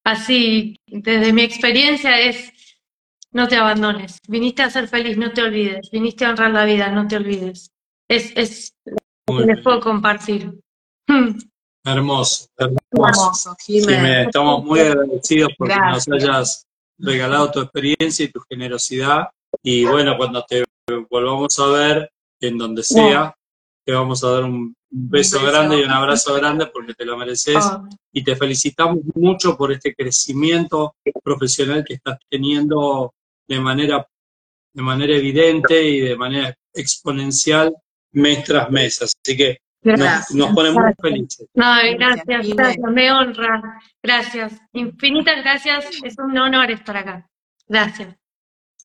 [0.03, 2.51] así, desde mi experiencia es,
[3.31, 4.19] no te abandones.
[4.27, 5.89] Viniste a ser feliz, no te olvides.
[5.91, 7.71] Viniste a honrar la vida, no te olvides.
[8.09, 8.73] Es, es
[9.27, 10.53] lo que les puedo compartir.
[11.87, 13.55] Hermoso, hermoso.
[13.65, 16.67] estamos muy agradecidos porque nos hayas
[16.97, 19.29] regalado tu experiencia y tu generosidad.
[19.63, 20.65] Y bueno, cuando te
[21.09, 22.11] volvamos a ver,
[22.41, 23.33] en donde sea,
[23.85, 27.55] te vamos a dar un beso, grande y un abrazo grande porque te lo mereces.
[27.57, 27.87] Ah.
[28.11, 33.13] Y te felicitamos mucho por este crecimiento profesional que estás teniendo
[33.47, 34.05] de manera,
[34.73, 37.73] de manera evidente y de manera exponencial
[38.11, 39.01] mes tras mes.
[39.01, 41.47] Así que nos, nos ponemos muy felices.
[41.53, 43.79] No, gracias, gracias, me honra.
[44.03, 45.85] Gracias, infinitas gracias.
[46.03, 47.29] Es un honor estar acá.
[47.67, 48.15] Gracias.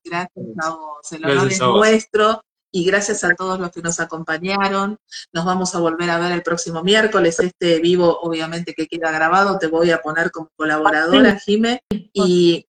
[0.04, 1.12] Gracias a vos.
[1.12, 2.42] El honor es nuestro.
[2.74, 4.98] Y gracias a todos los que nos acompañaron.
[5.34, 7.38] Nos vamos a volver a ver el próximo miércoles.
[7.38, 11.82] Este vivo, obviamente, que queda grabado, te voy a poner como colaboradora, Jime.
[12.14, 12.66] Y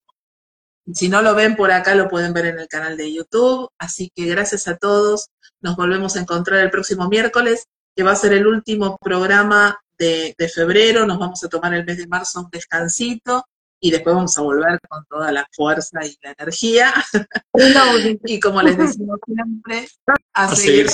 [0.91, 3.69] si no lo ven por acá, lo pueden ver en el canal de YouTube.
[3.79, 5.29] Así que gracias a todos.
[5.61, 10.35] Nos volvemos a encontrar el próximo miércoles que va a ser el último programa de,
[10.53, 13.45] febrero, nos vamos a tomar el mes de marzo un descansito
[13.79, 16.93] y después vamos a volver con toda la fuerza y la energía.
[18.25, 19.87] y como les decimos siempre,
[20.33, 20.87] a, seguir,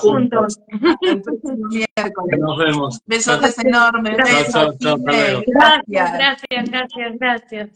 [0.00, 0.58] juntos.
[1.02, 2.40] el próximo miércoles.
[2.40, 3.00] Nos vemos.
[3.04, 4.16] Besotes enormes.
[4.16, 4.76] Gracias,
[5.86, 7.70] gracias, gracias, gracias.